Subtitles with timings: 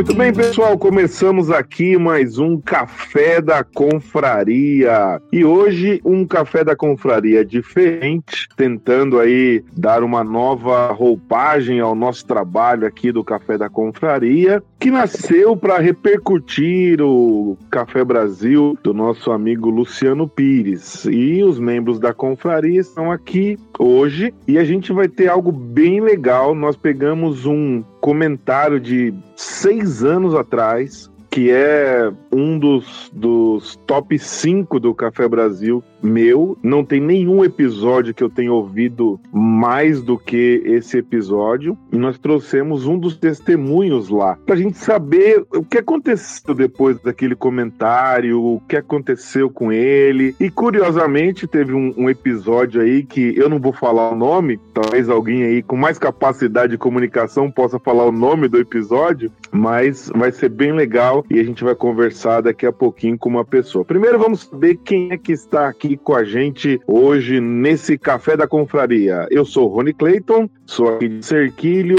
[0.00, 5.20] Muito bem, pessoal, começamos aqui mais um Café da Confraria.
[5.30, 12.24] E hoje um Café da Confraria diferente, tentando aí dar uma nova roupagem ao nosso
[12.24, 19.30] trabalho aqui do Café da Confraria, que nasceu para repercutir o Café Brasil do nosso
[19.30, 21.04] amigo Luciano Pires.
[21.04, 26.00] E os membros da confraria estão aqui hoje e a gente vai ter algo bem
[26.00, 26.54] legal.
[26.54, 34.80] Nós pegamos um comentário de seis anos atrás, que é um dos, dos top 5
[34.80, 36.56] do Café Brasil, meu.
[36.62, 41.76] Não tem nenhum episódio que eu tenha ouvido mais do que esse episódio.
[41.92, 47.34] E nós trouxemos um dos testemunhos lá, pra gente saber o que aconteceu depois daquele
[47.34, 50.34] comentário, o que aconteceu com ele.
[50.40, 55.08] E curiosamente, teve um, um episódio aí que eu não vou falar o nome, talvez
[55.08, 60.32] alguém aí com mais capacidade de comunicação possa falar o nome do episódio, mas vai
[60.32, 63.84] ser bem legal e a gente vai conversar daqui a pouquinho com uma pessoa.
[63.84, 68.36] Primeiro vamos saber quem é que está aqui aqui com a gente hoje nesse Café
[68.36, 69.26] da Confraria.
[69.30, 71.96] Eu sou Rony Clayton, sou aqui de Cerquilho,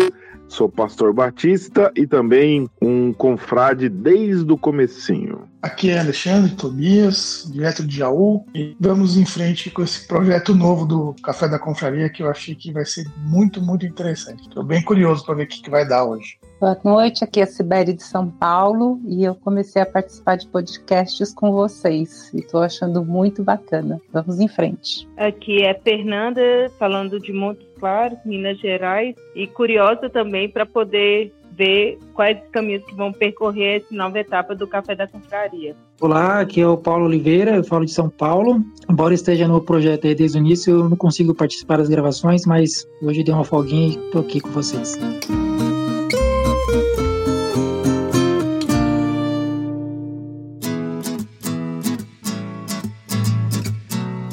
[0.47, 5.44] sou pastor batista e também um confrade desde o comecinho.
[5.62, 10.86] Aqui é Alexandre Tobias, direto de Jaú, e vamos em frente com esse projeto novo
[10.86, 14.44] do Café da Confraria que eu achei que vai ser muito, muito interessante.
[14.44, 16.38] Estou bem curioso para ver o que, que vai dar hoje.
[16.61, 20.45] Boa noite, aqui é a Sibeli de São Paulo e eu comecei a participar de
[20.45, 23.99] podcasts com vocês e estou achando muito bacana.
[24.13, 25.09] Vamos em frente.
[25.17, 26.39] Aqui é Fernanda,
[26.77, 32.85] falando de Montes Claros, Minas Gerais, e curiosa também para poder ver quais os caminhos
[32.85, 35.75] que vão percorrer essa nova etapa do Café da Confraria.
[35.99, 38.63] Olá, aqui é o Paulo Oliveira, eu falo de São Paulo.
[38.87, 42.87] Embora esteja no projeto aí desde o início, eu não consigo participar das gravações, mas
[43.01, 44.95] hoje dei uma folguinha e estou aqui com vocês.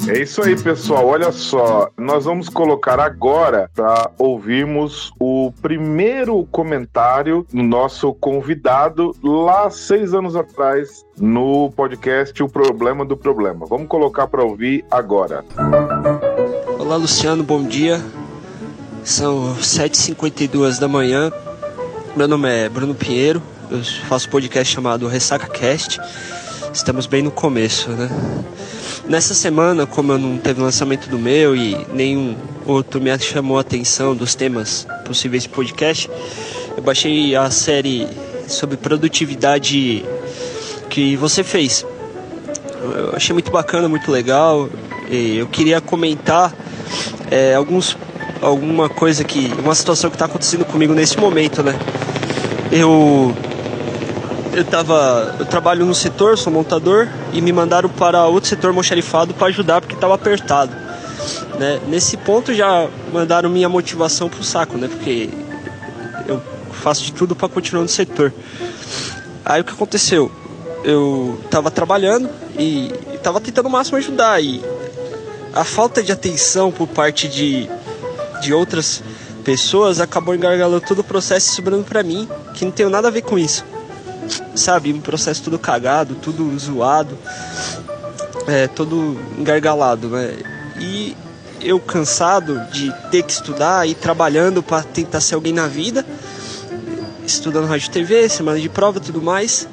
[0.09, 1.05] É isso aí, pessoal.
[1.05, 9.69] Olha só, nós vamos colocar agora para ouvirmos o primeiro comentário do nosso convidado lá
[9.69, 13.67] seis anos atrás no podcast O Problema do Problema.
[13.67, 15.45] Vamos colocar para ouvir agora.
[16.79, 18.01] Olá, Luciano, bom dia.
[19.03, 21.31] São 7h52 da manhã.
[22.15, 23.43] Meu nome é Bruno Pinheiro.
[23.69, 26.01] Eu faço podcast chamado Ressaca Cast.
[26.73, 28.09] Estamos bem no começo, né?
[29.09, 33.61] Nessa semana, como eu não teve lançamento do meu e nenhum outro me chamou a
[33.61, 36.07] atenção dos temas possíveis de podcast,
[36.77, 38.07] eu baixei a série
[38.47, 40.05] sobre produtividade
[40.91, 41.83] que você fez.
[42.83, 44.69] Eu achei muito bacana, muito legal.
[45.09, 46.53] Eu queria comentar
[47.31, 47.97] é, alguns,
[48.43, 49.51] alguma coisa que.
[49.63, 51.73] uma situação que está acontecendo comigo nesse momento, né?
[52.71, 53.35] Eu
[54.53, 55.35] eu tava.
[55.39, 59.81] Eu trabalho no setor, sou montador, e me mandaram para outro setor moxarifado para ajudar
[59.81, 60.71] porque estava apertado.
[61.59, 61.79] Né?
[61.87, 64.87] Nesse ponto já mandaram minha motivação pro saco, né?
[64.87, 65.29] Porque
[66.27, 68.33] eu faço de tudo para continuar no setor.
[69.45, 70.31] Aí o que aconteceu?
[70.83, 74.63] Eu tava trabalhando e tava tentando o máximo ajudar e
[75.53, 77.69] a falta de atenção por parte de,
[78.41, 79.03] de outras
[79.43, 83.11] pessoas acabou engargalando todo o processo e sobrando para mim, que não tem nada a
[83.11, 83.65] ver com isso
[84.55, 84.93] sabe?
[84.93, 87.17] Um processo tudo cagado, tudo zoado,
[88.47, 90.37] é, todo engargalado, né?
[90.79, 91.15] E
[91.61, 96.05] eu cansado de ter que estudar e trabalhando para tentar ser alguém na vida,
[97.25, 99.67] estudando rádio TV, semana de prova tudo mais,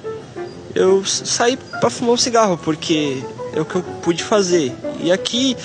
[0.74, 3.22] eu saí para fumar um cigarro, porque
[3.54, 4.74] é o que eu pude fazer.
[5.00, 5.56] E aqui,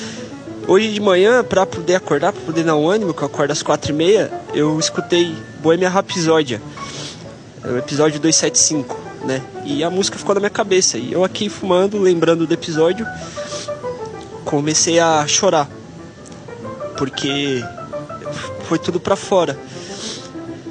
[0.68, 3.62] hoje de manhã, para poder acordar, para poder dar um ânimo, que eu acordo às
[3.62, 6.62] quatro e meia, eu escutei Boêmia Rapsódia
[7.64, 9.42] o episódio 275, né?
[9.64, 10.98] E a música ficou na minha cabeça.
[10.98, 13.06] E eu aqui fumando, lembrando do episódio,
[14.44, 15.70] comecei a chorar.
[16.98, 17.64] Porque
[18.64, 19.58] foi tudo para fora.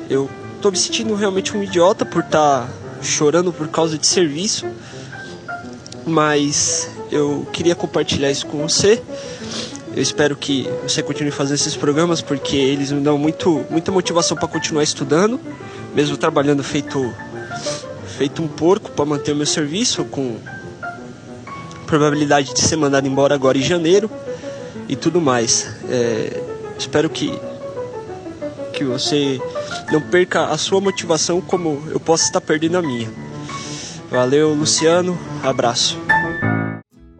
[0.09, 0.29] Eu
[0.61, 2.69] tô me sentindo realmente um idiota por estar tá
[3.03, 4.67] chorando por causa de serviço.
[6.05, 9.01] Mas eu queria compartilhar isso com você.
[9.95, 14.37] Eu espero que você continue fazendo esses programas porque eles me dão muito, muita motivação
[14.37, 15.41] para continuar estudando
[15.95, 17.15] mesmo trabalhando feito
[18.17, 20.39] feito um porco para manter o meu serviço com
[21.87, 24.11] probabilidade de ser mandado embora agora em janeiro
[24.89, 25.75] e tudo mais.
[25.89, 26.43] É,
[26.79, 27.33] espero que
[28.73, 29.39] que você
[29.93, 33.11] não perca a sua motivação como eu posso estar perdendo a minha.
[34.11, 35.19] Valeu, Luciano.
[35.43, 35.99] Abraço.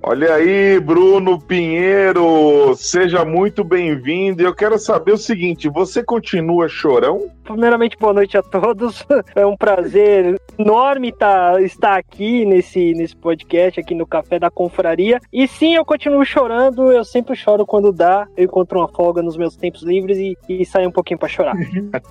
[0.03, 4.43] Olha aí, Bruno Pinheiro, seja muito bem-vindo.
[4.43, 7.31] Eu quero saber o seguinte: você continua chorão?
[7.53, 9.07] Primeiramente, boa noite a todos.
[9.35, 15.21] É um prazer enorme tá, estar aqui nesse, nesse podcast, aqui no Café da Confraria.
[15.33, 16.91] E sim, eu continuo chorando.
[16.91, 18.27] Eu sempre choro quando dá.
[18.37, 21.55] Eu encontro uma folga nos meus tempos livres e, e saio um pouquinho para chorar.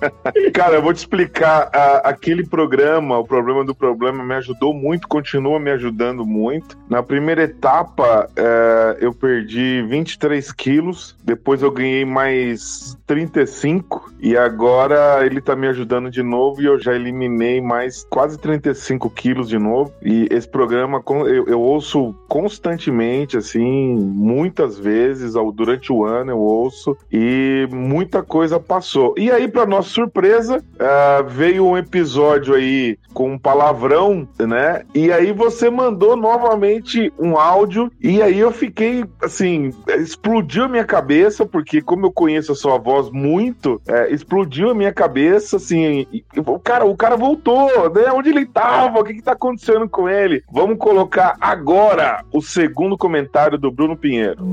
[0.54, 1.68] Cara, eu vou te explicar.
[1.72, 6.78] A, aquele programa, o problema do problema, me ajudou muito, continua me ajudando muito.
[6.88, 11.16] Na primeira etapa, é, eu perdi 23 quilos.
[11.22, 16.78] Depois eu ganhei mais 35 e agora ele tá me ajudando de novo e eu
[16.78, 19.92] já eliminei mais quase 35 quilos de novo.
[20.02, 26.38] E esse programa eu, eu ouço constantemente, assim, muitas vezes ao, durante o ano eu
[26.38, 29.14] ouço e muita coisa passou.
[29.16, 34.82] E aí, para nossa surpresa, uh, veio um episódio aí com um palavrão, né?
[34.94, 40.84] E aí você mandou novamente um áudio e aí eu fiquei assim, explodiu a minha
[40.84, 46.06] cabeça porque como eu conheço a sua voz muito, é, explodiu a minha cabeça, assim,
[46.12, 48.10] e, o cara, o cara voltou, né?
[48.12, 49.00] Onde ele tava?
[49.00, 50.42] O que que tá acontecendo com ele?
[50.50, 54.44] Vamos colocar agora o segundo comentário do Bruno Pinheiro.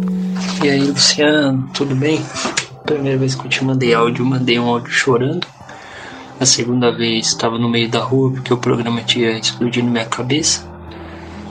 [0.63, 2.19] E aí, Luciano, tudo bem?
[2.85, 5.45] Primeira vez que eu te mandei áudio, mandei um áudio chorando.
[6.39, 10.05] A segunda vez estava no meio da rua porque o programa tinha explodido na minha
[10.05, 10.67] cabeça.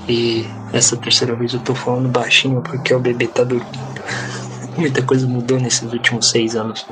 [0.08, 4.02] E essa terceira vez eu tô falando baixinho porque o bebê tá dormindo.
[4.78, 6.86] Muita coisa mudou nesses últimos seis anos,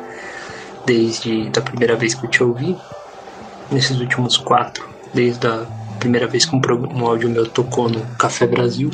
[0.87, 2.77] desde a primeira vez que eu te ouvi,
[3.71, 5.67] nesses últimos quatro, desde a
[5.99, 6.61] primeira vez que um,
[6.95, 8.91] um áudio meu tocou no Café Brasil.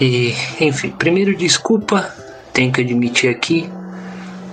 [0.00, 2.14] E, enfim, primeiro desculpa,
[2.52, 3.68] tenho que admitir aqui,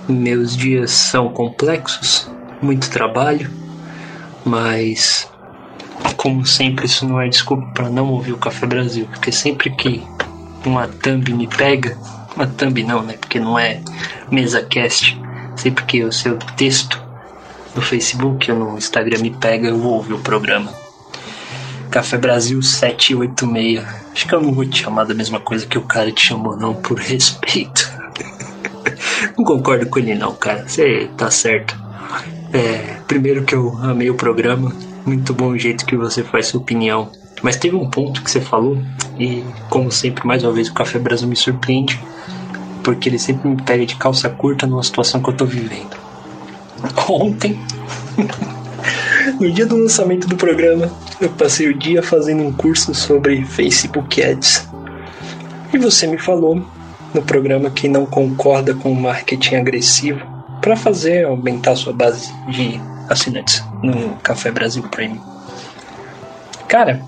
[0.08, 2.30] meus dias são complexos,
[2.60, 3.50] muito trabalho,
[4.44, 5.28] mas
[6.16, 10.02] como sempre isso não é desculpa para não ouvir o Café Brasil, porque sempre que
[10.64, 11.96] uma thumb me pega,
[12.34, 13.14] uma thumb não, né?
[13.14, 13.80] Porque não é
[14.30, 15.18] mesa cast.
[15.56, 17.02] Sempre que o seu texto
[17.74, 20.72] no Facebook ou no Instagram me pega, eu ouvo o programa.
[21.90, 23.84] Café Brasil 786.
[24.12, 26.56] Acho que eu não vou te chamar da mesma coisa que o cara te chamou,
[26.56, 27.90] não, por respeito.
[29.36, 30.66] não concordo com ele, não, cara.
[30.68, 31.76] Você tá certo.
[32.52, 34.72] É, primeiro que eu amei o programa.
[35.04, 37.10] Muito bom o jeito que você faz sua opinião.
[37.42, 38.78] Mas teve um ponto que você falou,
[39.18, 42.00] e como sempre, mais uma vez, o Café Brasil me surpreende
[42.86, 45.96] porque ele sempre me pega de calça curta numa situação que eu tô vivendo.
[47.08, 47.58] Ontem,
[49.40, 50.88] no dia do lançamento do programa,
[51.20, 54.68] eu passei o dia fazendo um curso sobre Facebook Ads.
[55.74, 56.64] E você me falou
[57.12, 60.20] no programa que não concorda com o marketing agressivo
[60.60, 65.24] para fazer aumentar sua base de assinantes no Café Brasil Premium.
[66.68, 67.02] Cara,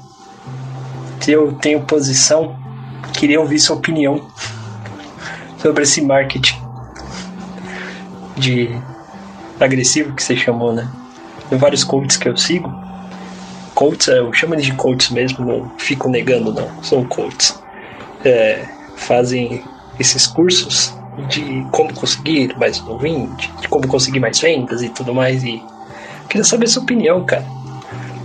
[1.29, 2.57] eu tenho posição,
[3.13, 4.27] queria ouvir sua opinião
[5.59, 6.57] sobre esse marketing
[8.37, 8.71] de
[9.61, 10.89] agressivo que você chamou, né?
[11.49, 12.73] Tem vários coaches que eu sigo.
[13.75, 17.61] Coaches, eu chamo eles de coaches mesmo, não fico negando não, são coaches.
[18.25, 18.65] É,
[18.97, 19.63] fazem
[19.99, 20.97] esses cursos
[21.29, 25.43] de como conseguir mais ouvinte, de como conseguir mais vendas e tudo mais.
[25.43, 25.63] E
[26.29, 27.47] queria saber sua opinião, cara.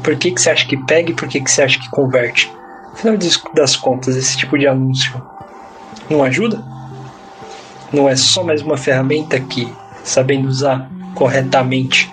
[0.03, 2.51] Por que, que você acha que pega e por que, que você acha que converte?
[2.93, 3.17] Afinal
[3.55, 5.21] das contas, esse tipo de anúncio
[6.09, 6.63] não ajuda?
[7.93, 9.71] Não é só mais uma ferramenta que,
[10.03, 12.11] sabendo usar corretamente,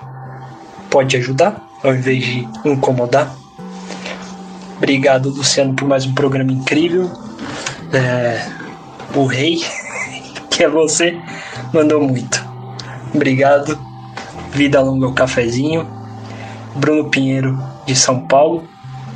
[0.90, 3.34] pode ajudar ao invés de incomodar.
[4.76, 7.10] Obrigado, Luciano, por mais um programa incrível.
[7.92, 8.46] É,
[9.14, 9.64] o rei,
[10.50, 11.18] que é você,
[11.72, 12.44] mandou muito.
[13.14, 13.78] Obrigado.
[14.52, 15.86] Vida longa ao cafezinho.
[16.76, 18.68] Bruno Pinheiro, de São Paulo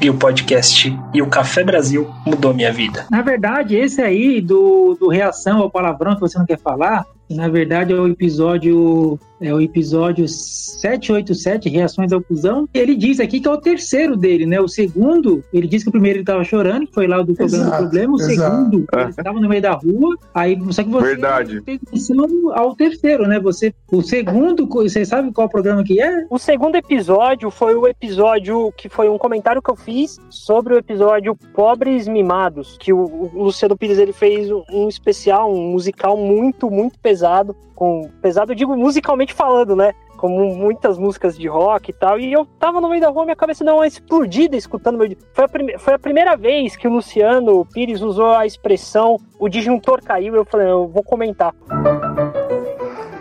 [0.05, 3.07] e o podcast e o Café Brasil mudou minha vida.
[3.11, 7.49] Na verdade, esse aí do, do reação ao palavrão que você não quer falar, na
[7.49, 12.69] verdade é o episódio é o episódio 787, Reações ao Cusão.
[12.75, 14.61] Ele diz aqui que é o terceiro dele, né?
[14.61, 17.35] O segundo, ele disse que o primeiro ele estava chorando, que foi lá o do
[17.35, 18.15] problema do problema.
[18.15, 18.35] O exato.
[18.35, 20.17] segundo, ele estava no meio da rua.
[20.35, 21.61] Aí, só que você Verdade.
[21.63, 23.41] fez menção ao terceiro, né?
[23.41, 26.27] Você, o segundo, você sabe qual programa que é?
[26.31, 30.79] O segundo episódio foi o episódio que foi um comentário que eu fiz sobre o
[30.79, 36.71] episódio Pobres Mimados, que o, o Luciano Pires ele fez um especial, um musical muito,
[36.71, 39.93] muito pesado com pesado, eu digo musicalmente falando, né?
[40.17, 42.19] Como muitas músicas de rock e tal.
[42.19, 45.15] E eu tava no meio da rua, minha cabeça deu uma explodida escutando meu.
[45.33, 45.79] Foi a, prime...
[45.79, 50.35] foi a primeira vez que o Luciano Pires usou a expressão o disjuntor caiu.
[50.35, 51.53] Eu falei, eu vou comentar.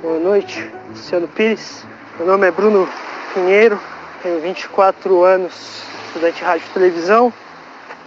[0.02, 1.86] Boa noite, Luciano Pires.
[2.18, 2.88] Meu nome é Bruno
[3.34, 3.80] Pinheiro,
[4.22, 7.34] tenho 24 anos, estudante de rádio e televisão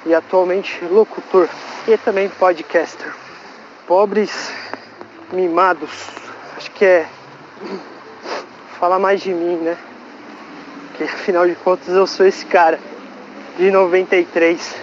[0.07, 1.49] e atualmente locutor
[1.88, 3.12] e também podcaster.
[3.87, 4.53] Pobres
[5.33, 6.09] mimados
[6.66, 7.06] acho que é
[8.80, 9.78] falar mais de mim, né?
[10.88, 12.80] Porque afinal de contas eu sou esse cara
[13.56, 14.75] de 93.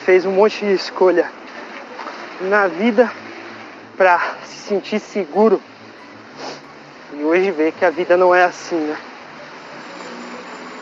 [0.00, 1.30] Fez um monte de escolha
[2.40, 3.10] na vida
[3.96, 5.62] para se sentir seguro.
[7.12, 8.98] E hoje vê que a vida não é assim, né?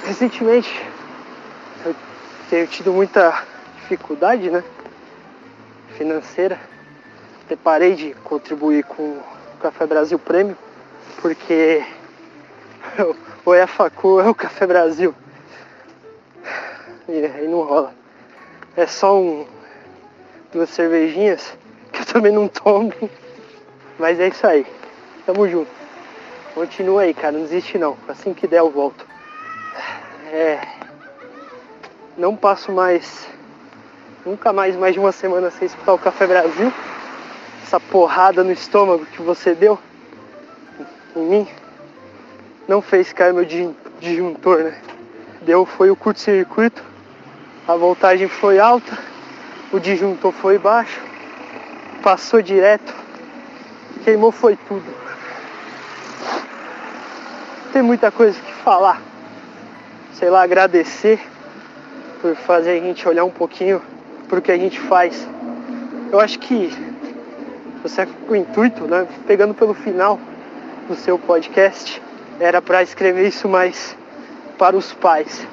[0.06, 0.86] Recentemente
[1.84, 1.94] eu
[2.48, 3.42] tenho tido muita
[3.80, 4.64] dificuldade, né?
[5.98, 6.58] Financeira.
[7.44, 9.20] Até parei de contribuir com
[9.58, 10.56] Café Brasil Prêmio,
[11.20, 11.84] porque
[13.44, 15.14] ou é a Facu ou é o Café Brasil.
[17.08, 17.92] E aí não rola.
[18.76, 19.46] É só um
[20.52, 21.56] duas cervejinhas
[21.92, 22.92] que eu também não tomo.
[23.98, 24.66] Mas é isso aí.
[25.26, 25.70] Tamo junto.
[26.54, 27.32] Continua aí, cara.
[27.32, 27.96] Não desiste não.
[28.08, 29.06] Assim que der eu volto.
[30.32, 30.60] É.
[32.16, 33.28] Não passo mais.
[34.24, 36.72] Nunca mais mais de uma semana sem escutar o Café Brasil.
[37.68, 39.78] Essa porrada no estômago que você deu
[41.14, 41.48] em mim
[42.66, 43.44] não fez cair meu
[44.00, 44.78] disjuntor, né?
[45.42, 46.82] Deu foi o curto-circuito,
[47.68, 48.96] a voltagem foi alta,
[49.70, 50.98] o disjuntor foi baixo,
[52.02, 52.94] passou direto,
[54.02, 54.86] queimou foi tudo.
[57.70, 58.98] Tem muita coisa que falar.
[60.14, 61.20] Sei lá, agradecer
[62.22, 63.82] por fazer a gente olhar um pouquinho
[64.26, 65.28] pro que a gente faz.
[66.10, 66.87] Eu acho que
[67.82, 70.18] você com o intuito, né, pegando pelo final
[70.88, 72.02] do seu podcast,
[72.40, 73.96] era para escrever isso mais
[74.58, 75.46] para os pais.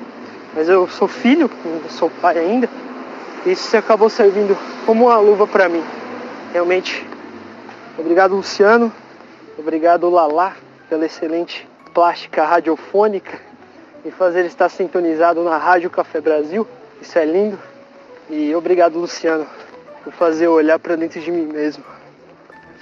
[0.54, 2.70] Mas eu sou filho, não sou pai ainda,
[3.46, 5.84] e isso acabou servindo como uma luva para mim.
[6.54, 7.06] Realmente,
[7.98, 8.92] obrigado Luciano,
[9.58, 10.54] obrigado Lala
[10.90, 13.40] pela excelente plástica radiofônica
[14.06, 16.68] e fazer estar sintonizado na Rádio Café Brasil.
[17.02, 17.58] Isso é lindo.
[18.30, 19.46] E obrigado Luciano
[20.04, 21.95] por fazer eu olhar para dentro de mim mesmo.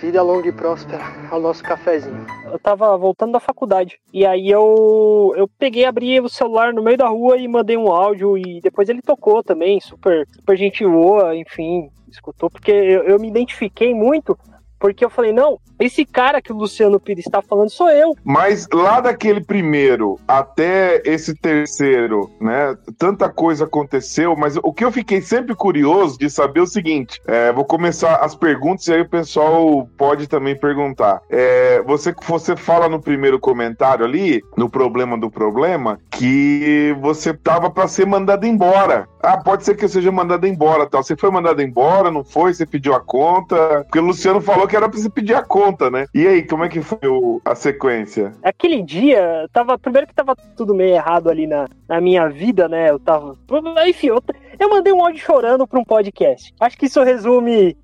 [0.03, 2.27] Vida longa e próspera ao nosso cafezinho.
[2.51, 4.01] Eu tava voltando da faculdade.
[4.11, 7.87] E aí eu, eu peguei, abri o celular no meio da rua e mandei um
[7.87, 8.37] áudio.
[8.37, 12.49] E depois ele tocou também, super, super gente boa, enfim, escutou.
[12.49, 14.37] Porque eu, eu me identifiquei muito
[14.83, 18.17] porque eu falei, não, esse cara que o Luciano Pires está falando sou eu.
[18.21, 22.77] Mas lá daquele primeiro até esse terceiro, né?
[22.97, 27.21] Tanta coisa aconteceu, mas o que eu fiquei sempre curioso de saber é o seguinte:
[27.25, 31.21] é, vou começar as perguntas e aí o pessoal pode também perguntar.
[31.29, 37.69] É, você, você fala no primeiro comentário ali, no problema do problema, que você tava
[37.69, 39.07] para ser mandado embora.
[39.23, 41.01] Ah, pode ser que eu seja mandado embora, tal.
[41.01, 42.53] Você foi mandado embora, não foi?
[42.53, 43.83] Você pediu a conta?
[43.85, 46.07] Porque o Luciano falou que era pra você pedir a conta, né?
[46.13, 48.33] E aí, como é que foi o, a sequência?
[48.43, 49.79] Aquele dia, tava.
[49.79, 52.89] Primeiro que tava tudo meio errado ali na, na minha vida, né?
[52.89, 53.37] Eu tava.
[53.87, 54.21] Enfim, eu,
[54.59, 56.53] eu mandei um áudio chorando pra um podcast.
[56.59, 57.77] Acho que isso resume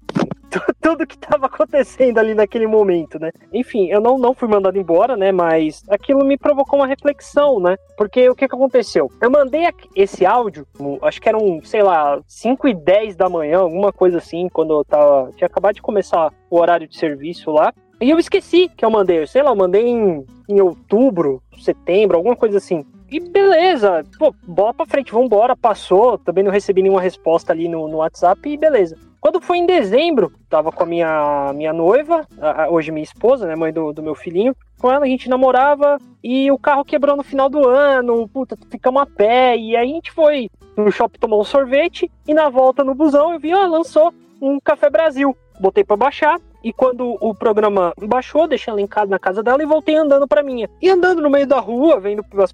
[0.82, 3.32] tudo que estava acontecendo ali naquele momento, né?
[3.54, 5.32] Enfim, eu não, não fui mandado embora, né?
[5.32, 7.76] Mas aquilo me provocou uma reflexão, né?
[7.98, 9.10] Porque o que, que aconteceu?
[9.22, 10.66] Eu mandei esse áudio,
[11.02, 14.86] acho que eram, sei lá, 5 e 10 da manhã, alguma coisa assim, quando eu
[14.86, 15.32] tava.
[15.36, 17.74] Tinha acabado de começar o horário de serviço lá.
[18.02, 22.36] E eu esqueci que eu mandei, sei lá, eu mandei em, em outubro, setembro, alguma
[22.36, 22.86] coisa assim.
[23.12, 26.18] E beleza, pô, bola pra frente, vambora, passou.
[26.18, 28.96] Também não recebi nenhuma resposta ali no, no WhatsApp e beleza.
[29.22, 32.26] Quando foi em dezembro, tava com a minha, minha noiva,
[32.70, 34.56] hoje minha esposa, né, mãe do, do meu filhinho.
[34.80, 39.02] Com ela a gente namorava e o carro quebrou no final do ano, puta, ficamos
[39.02, 39.58] a pé.
[39.58, 43.34] E aí a gente foi no shopping tomar um sorvete e na volta no busão
[43.34, 45.36] eu vi, ó, lançou um Café Brasil.
[45.60, 49.96] Botei para baixar, e quando o programa baixou, deixei linkado na casa dela e voltei
[49.96, 50.70] andando para minha.
[50.82, 52.54] E andando no meio da rua, vendo as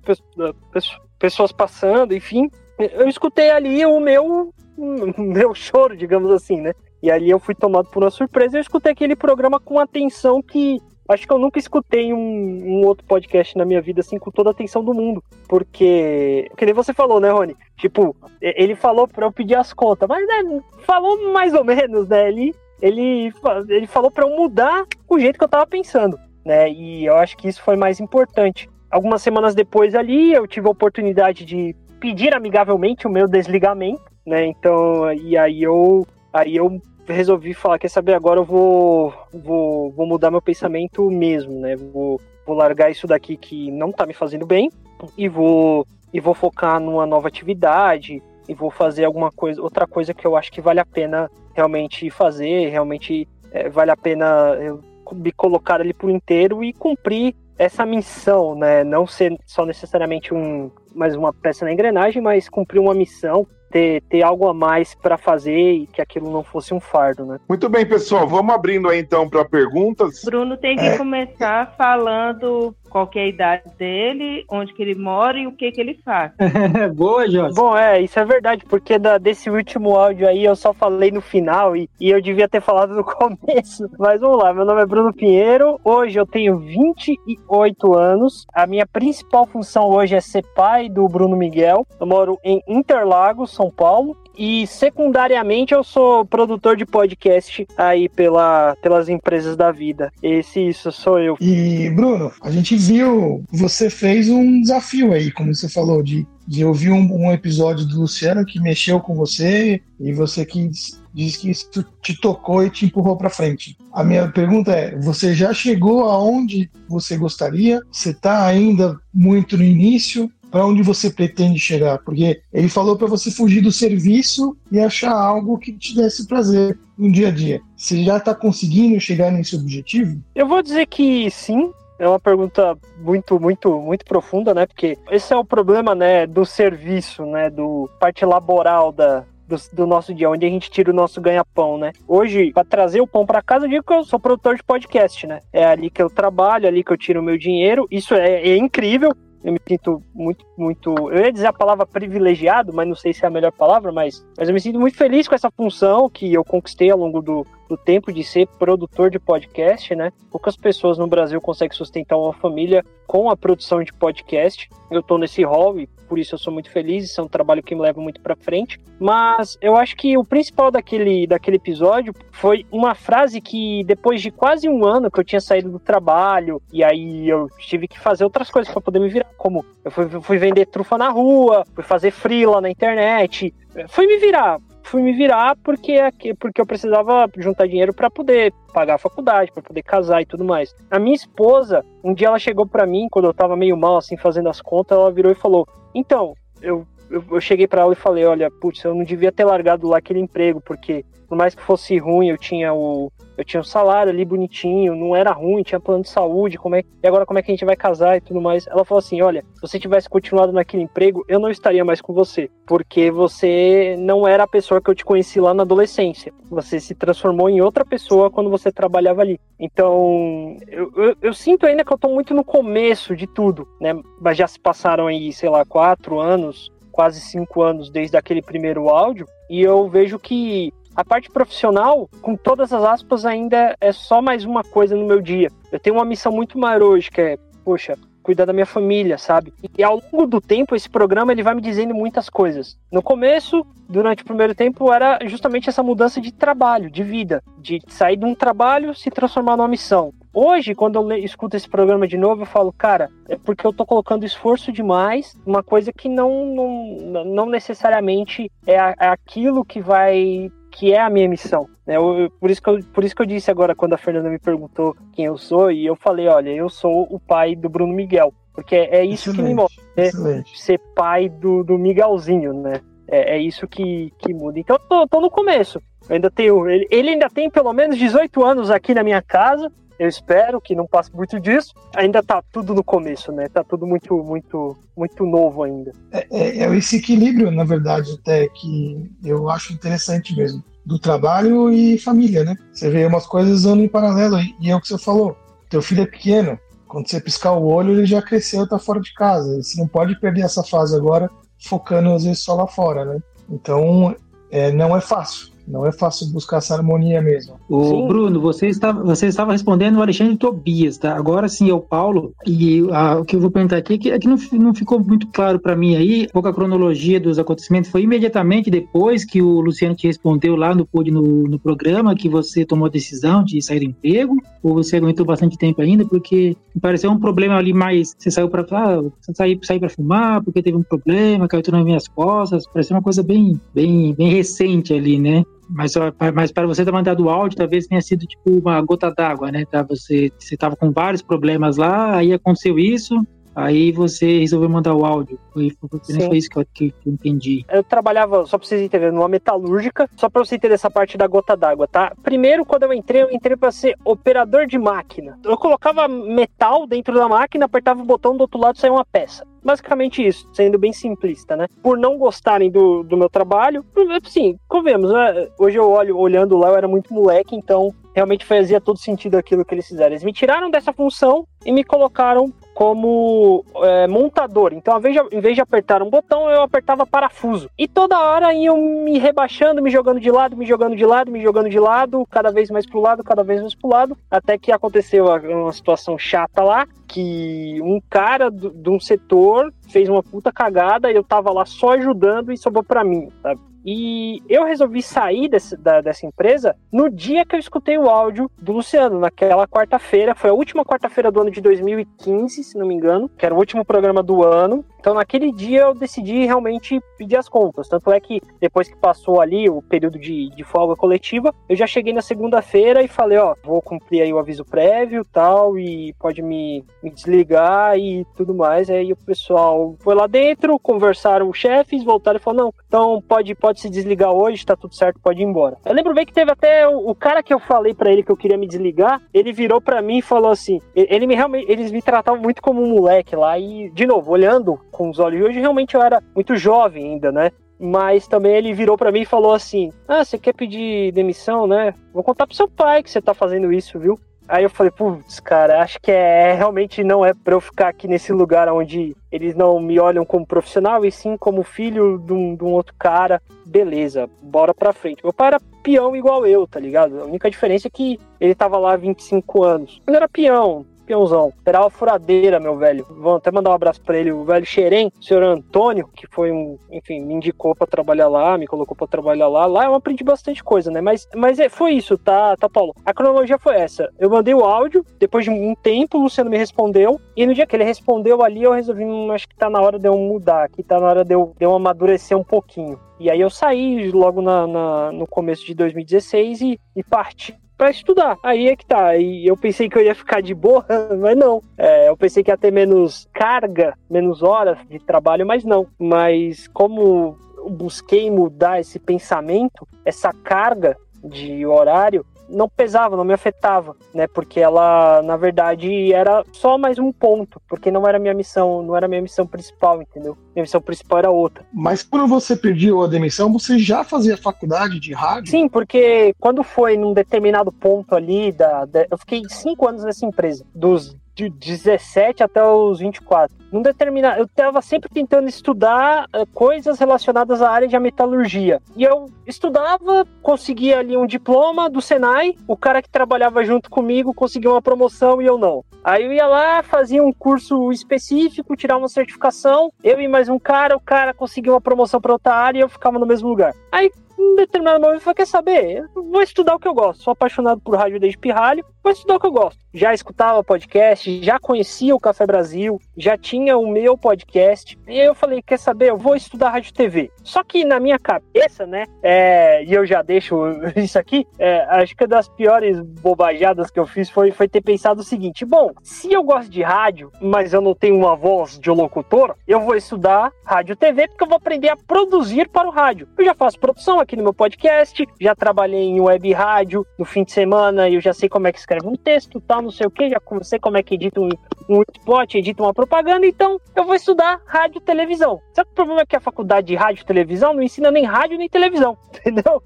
[1.17, 4.53] pessoas passando, enfim, eu escutei ali o meu
[5.17, 6.73] meu choro, digamos assim, né?
[7.01, 10.79] E ali eu fui tomado por uma surpresa eu escutei aquele programa com atenção que
[11.07, 14.49] acho que eu nunca escutei um, um, outro podcast na minha vida assim com toda
[14.49, 15.23] a atenção do mundo.
[15.47, 17.55] Porque, que nem você falou, né, Rony?
[17.77, 22.27] Tipo, ele falou pra eu pedir as contas, mas né, falou mais ou menos, né?
[22.27, 23.31] Ele, ele,
[23.69, 26.69] ele falou pra eu mudar o jeito que eu tava pensando, né?
[26.69, 28.69] E eu acho que isso foi mais importante.
[28.89, 31.75] Algumas semanas depois ali, eu tive a oportunidade de
[32.05, 34.45] pedir amigavelmente o meu desligamento né?
[34.47, 40.07] Então, e aí eu, aí eu resolvi falar, quer saber, agora eu vou, vou, vou
[40.07, 41.75] mudar meu pensamento mesmo, né?
[41.75, 44.71] Vou, vou largar isso daqui que não tá me fazendo bem
[45.17, 50.13] e vou, e vou focar numa nova atividade e vou fazer alguma coisa, outra coisa
[50.13, 54.25] que eu acho que vale a pena realmente fazer, realmente é, vale a pena
[54.59, 54.81] eu
[55.13, 58.83] me colocar ali por inteiro e cumprir essa missão, né?
[58.83, 64.01] Não ser só necessariamente um, mais uma peça na engrenagem, mas cumprir uma missão ter,
[64.03, 67.39] ter algo a mais para fazer e que aquilo não fosse um fardo, né?
[67.49, 70.21] Muito bem, pessoal, vamos abrindo aí então para perguntas.
[70.23, 70.97] Bruno tem que é.
[70.97, 75.81] começar falando qual é a idade dele, onde que ele mora e o que que
[75.81, 76.31] ele faz.
[76.95, 77.53] Boa, Jorge.
[77.53, 81.19] Bom, é, isso é verdade, porque da, desse último áudio aí eu só falei no
[81.19, 83.89] final e, e eu devia ter falado no começo.
[83.99, 88.85] Mas vamos lá, meu nome é Bruno Pinheiro, hoje eu tenho 28 anos, a minha
[88.85, 94.15] principal função hoje é ser pai do Bruno Miguel, eu moro em Interlagos, São Paulo,
[94.37, 100.11] e secundariamente eu sou produtor de podcast aí pela, pelas empresas da vida.
[100.21, 101.37] Esse isso sou eu.
[101.39, 106.63] E Bruno, a gente viu, você fez um desafio aí, como você falou, de, de
[106.63, 110.69] ouvir um, um episódio do Luciano que mexeu com você e você que
[111.15, 113.77] diz que isso te tocou e te empurrou para frente.
[113.93, 117.79] A minha pergunta é: você já chegou aonde você gostaria?
[117.89, 120.29] Você está ainda muito no início?
[120.55, 121.97] Para onde você pretende chegar?
[121.97, 126.79] Porque ele falou para você fugir do serviço e achar algo que te desse prazer
[126.97, 127.59] no dia a dia.
[127.75, 130.17] Você já está conseguindo chegar nesse objetivo?
[130.33, 134.65] Eu vou dizer que sim, é uma pergunta muito, muito, muito profunda, né?
[134.65, 139.85] Porque esse é o problema, né, do serviço, né, do parte laboral da, do, do,
[139.85, 141.91] nosso dia, onde a gente tira o nosso ganha-pão, né?
[142.07, 145.27] Hoje, para trazer o pão para casa, eu digo que eu sou produtor de podcast,
[145.27, 145.41] né?
[145.51, 147.85] É ali que eu trabalho, ali que eu tiro o meu dinheiro.
[147.91, 149.11] Isso é, é incrível
[149.45, 150.95] eu me sinto muito, muito.
[151.11, 154.25] Eu ia dizer a palavra privilegiado, mas não sei se é a melhor palavra, mas,
[154.35, 157.45] mas eu me sinto muito feliz com essa função que eu conquistei ao longo do,
[157.67, 160.11] do tempo de ser produtor de podcast, né?
[160.31, 164.69] Poucas pessoas no Brasil conseguem sustentar uma família com a produção de podcast.
[164.91, 167.63] Eu tô nesse hall e por isso eu sou muito feliz, isso é um trabalho
[167.63, 168.79] que me leva muito para frente.
[168.99, 174.31] Mas eu acho que o principal daquele, daquele episódio foi uma frase que depois de
[174.31, 178.23] quase um ano que eu tinha saído do trabalho e aí eu tive que fazer
[178.23, 181.83] outras coisas para poder me virar, como eu fui, fui vender trufa na rua, fui
[181.83, 183.53] fazer freela na internet,
[183.89, 185.99] fui me virar fui me virar porque,
[186.39, 190.45] porque eu precisava juntar dinheiro para poder pagar a faculdade, para poder casar e tudo
[190.45, 190.73] mais.
[190.89, 194.15] A minha esposa, um dia ela chegou para mim, quando eu tava meio mal, assim,
[194.15, 197.95] fazendo as contas, ela virou e falou: Então, eu, eu, eu cheguei para ela e
[197.95, 201.61] falei: Olha, putz, eu não devia ter largado lá aquele emprego, porque por mais que
[201.61, 205.79] fosse ruim, eu tinha o, eu tinha um salário ali bonitinho, não era ruim, tinha
[205.79, 208.21] plano de saúde, como é, e agora como é que a gente vai casar e
[208.21, 208.67] tudo mais.
[208.67, 212.13] Ela falou assim: olha, se você tivesse continuado naquele emprego, eu não estaria mais com
[212.13, 216.33] você, porque você não era a pessoa que eu te conheci lá na adolescência.
[216.49, 219.39] Você se transformou em outra pessoa quando você trabalhava ali.
[219.59, 223.97] Então, eu, eu, eu sinto ainda que eu tô muito no começo de tudo, né?
[224.21, 228.87] Mas já se passaram aí, sei lá, quatro anos, quase cinco anos desde aquele primeiro
[228.87, 234.21] áudio, e eu vejo que a parte profissional, com todas as aspas, ainda é só
[234.21, 235.51] mais uma coisa no meu dia.
[235.69, 239.53] Eu tenho uma missão muito maior hoje, que é, poxa, cuidar da minha família, sabe?
[239.77, 242.77] E ao longo do tempo, esse programa ele vai me dizendo muitas coisas.
[242.89, 247.81] No começo, durante o primeiro tempo, era justamente essa mudança de trabalho, de vida, de
[247.89, 250.13] sair de um trabalho se transformar numa missão.
[250.35, 253.85] Hoje, quando eu escuto esse programa de novo, eu falo, cara, é porque eu tô
[253.85, 260.51] colocando esforço demais, uma coisa que não, não, não necessariamente é, é aquilo que vai
[260.69, 261.69] que é a minha missão.
[261.87, 261.95] Né?
[261.95, 264.37] Eu, por, isso que eu, por isso que eu disse agora, quando a Fernanda me
[264.37, 268.33] perguntou quem eu sou, e eu falei, olha, eu sou o pai do Bruno Miguel.
[268.53, 270.43] Porque é isso excelente, que me mostra, né?
[270.53, 272.81] ser pai do, do Miguelzinho, né?
[273.07, 274.59] É, é, isso que, que muda.
[274.59, 275.79] Então eu tô, tô no começo.
[276.09, 276.69] Eu ainda tenho.
[276.69, 279.71] Ele, ele ainda tem pelo menos 18 anos aqui na minha casa.
[279.97, 281.73] Eu espero que não passe muito disso.
[281.95, 283.47] Ainda tá tudo no começo, né?
[283.47, 285.91] Tá tudo muito, muito, muito novo ainda.
[286.11, 290.63] É, é, é esse equilíbrio, na verdade, até que eu acho interessante mesmo.
[290.85, 292.55] Do trabalho e família, né?
[292.71, 294.37] Você vê umas coisas andando em paralelo.
[294.59, 295.37] E é o que você falou.
[295.69, 296.59] Teu filho é pequeno.
[296.87, 299.61] Quando você piscar o olho, ele já cresceu tá fora de casa.
[299.61, 301.29] Você não pode perder essa fase agora,
[301.59, 303.19] focando às vezes só lá fora, né?
[303.49, 304.15] Então,
[304.51, 307.55] é, não é fácil não é fácil buscar essa harmonia mesmo.
[307.69, 308.07] O sim.
[308.07, 311.15] Bruno, você estava, você estava respondendo o Alexandre Tobias, tá?
[311.15, 312.33] Agora sim é o Paulo.
[312.45, 314.99] E a, o que eu vou perguntar aqui é que, é que não, não ficou
[314.99, 317.89] muito claro para mim aí, pouca cronologia dos acontecimentos.
[317.89, 322.65] Foi imediatamente depois que o Luciano te respondeu lá no, no, no programa que você
[322.65, 324.35] tomou a decisão de sair do emprego?
[324.61, 326.05] Ou você aguentou bastante tempo ainda?
[326.05, 328.15] Porque me pareceu um problema ali mais.
[328.17, 331.85] Você saiu para ah, sair, sair para fumar porque teve um problema, caiu tudo nas
[331.85, 332.67] minhas costas.
[332.67, 335.43] Pareceu uma coisa bem, bem, bem recente ali, né?
[335.69, 335.93] Mas,
[336.33, 339.65] mas para você ter mandado o áudio, talvez tenha sido tipo uma gota d'água, né?
[339.89, 343.15] Você estava com vários problemas lá, aí aconteceu isso,
[343.55, 345.39] Aí você resolveu mandar o áudio.
[345.53, 347.65] Foi, foi, isso que eu, que, eu entendi.
[347.69, 351.25] Eu trabalhava, só pra vocês entenderem, numa metalúrgica, só pra você entender essa parte da
[351.25, 352.13] gota d'água, tá?
[352.21, 355.39] Primeiro, quando eu entrei, eu entrei pra ser operador de máquina.
[355.43, 359.45] Eu colocava metal dentro da máquina, apertava o botão do outro lado saía uma peça.
[359.63, 361.67] Basicamente isso, sendo bem simplista, né?
[361.81, 363.83] Por não gostarem do, do meu trabalho,
[364.23, 365.47] assim, convenhamos, né?
[365.57, 369.65] Hoje eu olho, olhando lá, eu era muito moleque, então realmente fazia todo sentido aquilo
[369.65, 370.11] que eles fizeram.
[370.11, 374.73] Eles me tiraram dessa função e me colocaram como é, montador.
[374.73, 377.69] Então, vez de, em vez de apertar um botão, eu apertava parafuso.
[377.79, 381.41] E toda hora iam me rebaixando, me jogando de lado, me jogando de lado, me
[381.41, 384.73] jogando de lado, cada vez mais pro lado, cada vez mais pro lado, até que
[384.73, 391.09] aconteceu uma situação chata lá, que um cara de um setor fez uma puta cagada
[391.09, 393.61] e eu tava lá só ajudando e sobrou para mim, sabe?
[393.85, 398.49] E eu resolvi sair desse, da, dessa empresa no dia que eu escutei o áudio
[398.57, 400.33] do Luciano, naquela quarta-feira.
[400.33, 403.57] Foi a última quarta-feira do ano de 2015, se não me engano, que era o
[403.59, 404.83] último programa do ano.
[404.99, 407.87] Então, naquele dia, eu decidi realmente pedir as contas.
[407.87, 411.85] Tanto é que depois que passou ali o período de, de folga coletiva, eu já
[411.85, 416.41] cheguei na segunda-feira e falei: Ó, vou cumprir aí o aviso prévio tal, e pode
[416.41, 418.89] me, me desligar e tudo mais.
[418.89, 423.53] Aí o pessoal foi lá dentro, conversaram os chefes, voltaram e falaram: Não, então pode,
[423.53, 425.77] pode se desligar hoje, tá tudo certo, pode ir embora.
[425.85, 428.31] Eu lembro bem que teve até o, o cara que eu falei para ele que
[428.31, 431.91] eu queria me desligar, ele virou para mim e falou assim: ele me realmente, eles
[431.91, 435.45] me tratavam muito como um moleque lá, e, de novo, olhando com os olhos de
[435.45, 437.51] hoje, realmente eu era muito jovem ainda, né?
[437.79, 441.93] Mas também ele virou para mim e falou assim: Ah, você quer pedir demissão, né?
[442.13, 444.17] Vou contar pro seu pai que você tá fazendo isso, viu?
[444.47, 448.07] Aí eu falei, putz, cara, acho que é realmente não é pra eu ficar aqui
[448.07, 452.55] nesse lugar onde eles não me olham como profissional e sim como filho de um,
[452.55, 453.41] de um outro cara.
[453.65, 455.23] Beleza, bora pra frente.
[455.23, 457.21] Meu pai era peão igual eu, tá ligado?
[457.21, 460.01] A única diferença é que ele tava lá há 25 anos.
[460.07, 461.49] Ele era peão, peãozão.
[461.55, 463.05] Esperava furadeira, meu velho.
[463.09, 466.51] Vou até mandar um abraço pra ele, o velho Xerém, o senhor Antônio, que foi
[466.51, 469.65] um, enfim, me indicou para trabalhar lá, me colocou para trabalhar lá.
[469.65, 471.01] Lá eu aprendi bastante coisa, né?
[471.01, 472.93] Mas, mas é, foi isso, tá, tá, Paulo?
[473.05, 474.09] A cronologia foi essa.
[474.19, 477.65] Eu mandei o áudio, depois de um tempo o Luciano me respondeu, e no dia
[477.65, 480.63] que ele respondeu ali, eu resolvi, hum, acho que tá na hora de eu mudar,
[480.63, 482.99] aqui tá na hora de eu, de eu amadurecer um pouquinho.
[483.19, 487.89] E aí eu saí logo na, na, no começo de 2016 e, e parti para
[487.89, 488.37] estudar.
[488.43, 489.15] Aí é que tá.
[489.17, 490.85] E eu pensei que eu ia ficar de boa,
[491.19, 491.61] mas não.
[491.77, 495.87] É, eu pensei que ia ter menos carga, menos horas de trabalho, mas não.
[495.99, 497.37] Mas como
[497.69, 504.27] busquei mudar esse pensamento, essa carga de horário, não pesava, não me afetava, né?
[504.27, 508.95] Porque ela, na verdade, era só mais um ponto, porque não era minha missão, não
[508.95, 510.37] era minha missão principal, entendeu?
[510.53, 511.65] Minha missão principal era outra.
[511.73, 515.51] Mas quando você pediu a demissão, você já fazia faculdade de rádio?
[515.51, 520.25] Sim, porque quando foi num determinado ponto ali da, da eu fiquei cinco anos nessa
[520.25, 523.55] empresa, dos de 17 até os 24.
[523.71, 528.81] Num determinado, eu estava sempre tentando estudar uh, coisas relacionadas à área de metalurgia.
[528.95, 534.33] E eu estudava, conseguia ali um diploma do Senai, o cara que trabalhava junto comigo
[534.33, 535.83] conseguia uma promoção e eu não.
[536.03, 540.57] Aí eu ia lá, fazia um curso específico, tirar uma certificação, eu e mais um
[540.57, 543.73] cara, o cara conseguia uma promoção para outra área e eu ficava no mesmo lugar.
[543.91, 546.05] Aí em determinado momento, falei, quer saber?
[546.13, 547.23] Vou estudar o que eu gosto.
[547.23, 549.79] Sou apaixonado por rádio desde pirralho, vou estudar o que eu gosto.
[549.93, 554.97] Já escutava podcast, já conhecia o Café Brasil, já tinha o meu podcast.
[555.07, 556.09] E aí eu falei, quer saber?
[556.09, 557.31] Eu vou estudar rádio TV.
[557.45, 560.55] Só que na minha cabeça, né, é, e eu já deixo
[560.97, 564.81] isso aqui, é, acho que uma das piores bobajadas que eu fiz foi, foi ter
[564.81, 568.79] pensado o seguinte, bom, se eu gosto de rádio, mas eu não tenho uma voz
[568.79, 572.91] de locutor, eu vou estudar rádio TV porque eu vou aprender a produzir para o
[572.91, 573.27] rádio.
[573.37, 577.43] Eu já faço produção aqui no meu podcast, já trabalhei em web rádio no fim
[577.43, 580.11] de semana, eu já sei como é que escreve um texto, tal, não sei o
[580.11, 581.49] que, já sei como é que edita um,
[581.87, 585.61] um spot, edita uma propaganda, então eu vou estudar rádio televisão.
[585.73, 588.23] Só que o problema é que a faculdade de rádio e televisão não ensina nem
[588.23, 589.83] rádio nem televisão, entendeu?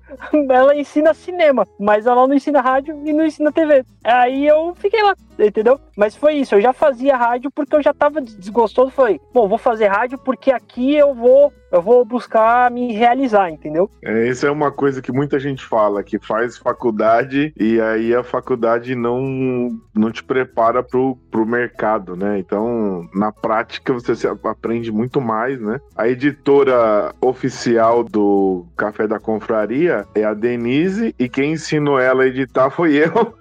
[0.50, 3.84] Ela ensina cinema, mas ela não ensina rádio e não ensina TV.
[4.04, 5.80] Aí eu fiquei lá, entendeu?
[5.98, 9.58] Mas foi isso, eu já fazia rádio porque eu já tava desgostoso, falei, bom, vou
[9.58, 13.90] fazer rádio porque aqui eu vou eu vou buscar me realizar, entendeu?
[14.04, 18.24] É, isso é uma coisa que muita gente fala, que faz faculdade e aí a
[18.24, 22.40] faculdade não, não te prepara pro, pro mercado, né?
[22.40, 25.80] Então, na prática, você aprende muito mais, né?
[25.96, 32.28] A editora oficial do Café da Confraria é a Denise e quem ensinou ela a
[32.28, 33.34] editar foi eu.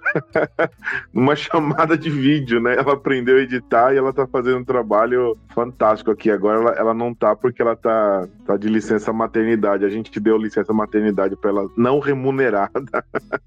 [1.13, 2.75] Numa chamada de vídeo, né?
[2.77, 6.29] Ela aprendeu a editar e ela tá fazendo um trabalho fantástico aqui.
[6.29, 9.85] Agora ela, ela não tá porque ela tá, tá de licença maternidade.
[9.85, 13.03] A gente deu licença maternidade para ela não remunerada.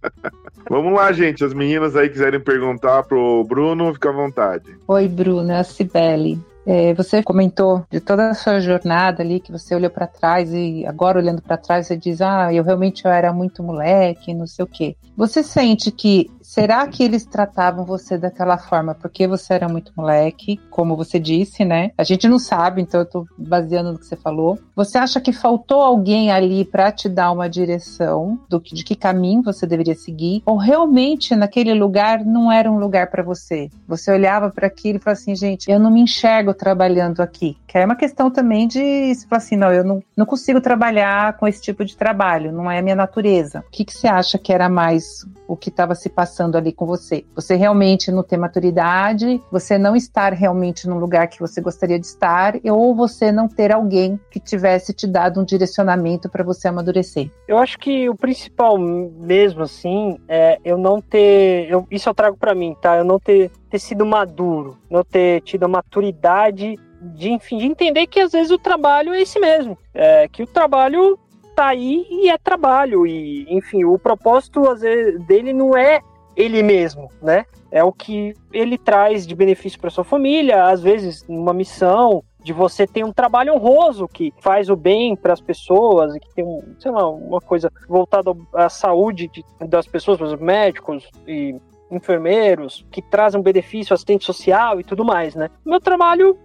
[0.68, 1.44] Vamos lá, gente.
[1.44, 4.76] As meninas aí quiserem perguntar pro Bruno, fica à vontade.
[4.87, 6.40] Oi, Bruno, é a Cibele.
[6.64, 10.87] É, você comentou de toda a sua jornada ali, que você olhou para trás e
[10.87, 14.64] agora olhando para trás você diz: Ah, eu realmente eu era muito moleque, não sei
[14.64, 14.96] o quê.
[15.16, 20.60] Você sente que será que eles tratavam você daquela forma porque você era muito moleque,
[20.68, 21.92] como você disse, né?
[21.96, 24.58] A gente não sabe, então eu tô baseando no que você falou.
[24.76, 28.94] Você acha que faltou alguém ali para te dar uma direção do que, de que
[28.94, 30.42] caminho você deveria seguir?
[30.44, 33.70] Ou realmente naquele lugar não era um lugar para você?
[33.88, 37.56] Você olhava para aquilo e falava assim, gente, eu não me enxergo trabalhando aqui.
[37.66, 41.34] Que é uma questão também de se falar assim, não, eu não, não consigo trabalhar
[41.38, 43.60] com esse tipo de trabalho, não é a minha natureza.
[43.60, 46.87] O que, que você acha que era mais o que estava se passando ali com
[46.87, 47.24] você?
[47.35, 52.07] Você realmente não ter maturidade, você não estar realmente no lugar que você gostaria de
[52.07, 57.31] estar, ou você não ter alguém que tivesse te dado um direcionamento para você amadurecer?
[57.46, 61.68] Eu acho que o principal mesmo, assim, é eu não ter.
[61.68, 62.96] Eu, isso eu trago para mim, tá?
[62.96, 68.07] Eu não ter, ter sido maduro, não ter tido a maturidade de, enfim, de entender
[68.07, 69.76] que às vezes o trabalho é esse mesmo.
[69.92, 71.18] É, que o trabalho
[71.54, 73.06] tá aí e é trabalho.
[73.06, 76.00] E, enfim, o propósito às vezes, dele não é
[76.36, 77.44] ele mesmo, né?
[77.70, 82.52] É o que ele traz de benefício para sua família, às vezes numa missão, de
[82.52, 86.44] você ter um trabalho honroso que faz o bem para as pessoas e que tem,
[86.78, 91.54] sei lá, uma coisa voltada à saúde de, das pessoas, exemplo, médicos e
[91.90, 95.50] enfermeiros, que trazem benefício, assistente social e tudo mais, né?
[95.64, 96.36] Meu trabalho,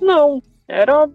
[0.00, 0.42] não.
[0.68, 1.08] Era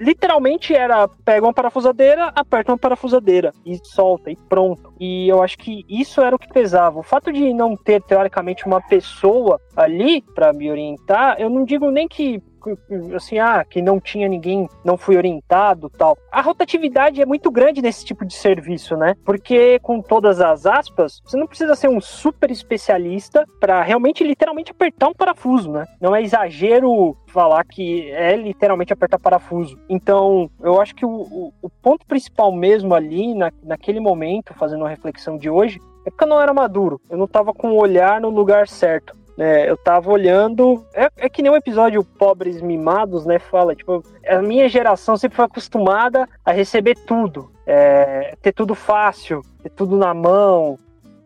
[0.00, 4.92] literalmente era pega uma parafusadeira, aperta uma parafusadeira e solta e pronto.
[4.98, 6.98] E eu acho que isso era o que pesava.
[6.98, 11.92] O fato de não ter teoricamente uma pessoa ali para me orientar, eu não digo
[11.92, 12.42] nem que
[13.14, 16.16] assim, ah, que não tinha ninguém, não fui orientado, tal.
[16.30, 19.14] A rotatividade é muito grande nesse tipo de serviço, né?
[19.24, 24.70] Porque com todas as aspas, você não precisa ser um super especialista para realmente literalmente
[24.70, 25.86] apertar um parafuso, né?
[26.00, 29.78] Não é exagero falar que é literalmente apertar parafuso.
[29.88, 34.88] Então, eu acho que o, o, ponto principal mesmo ali, na, naquele momento, fazendo uma
[34.88, 37.00] reflexão de hoje, é porque eu não era maduro.
[37.08, 39.16] Eu não estava com o olhar no lugar certo.
[39.38, 40.84] É, eu tava olhando.
[40.94, 43.38] É, é, que nem um episódio Pobres Mimados, né?
[43.38, 47.50] Fala, tipo, a minha geração sempre foi acostumada a receber tudo.
[47.66, 50.78] É, ter tudo fácil, ter tudo na mão,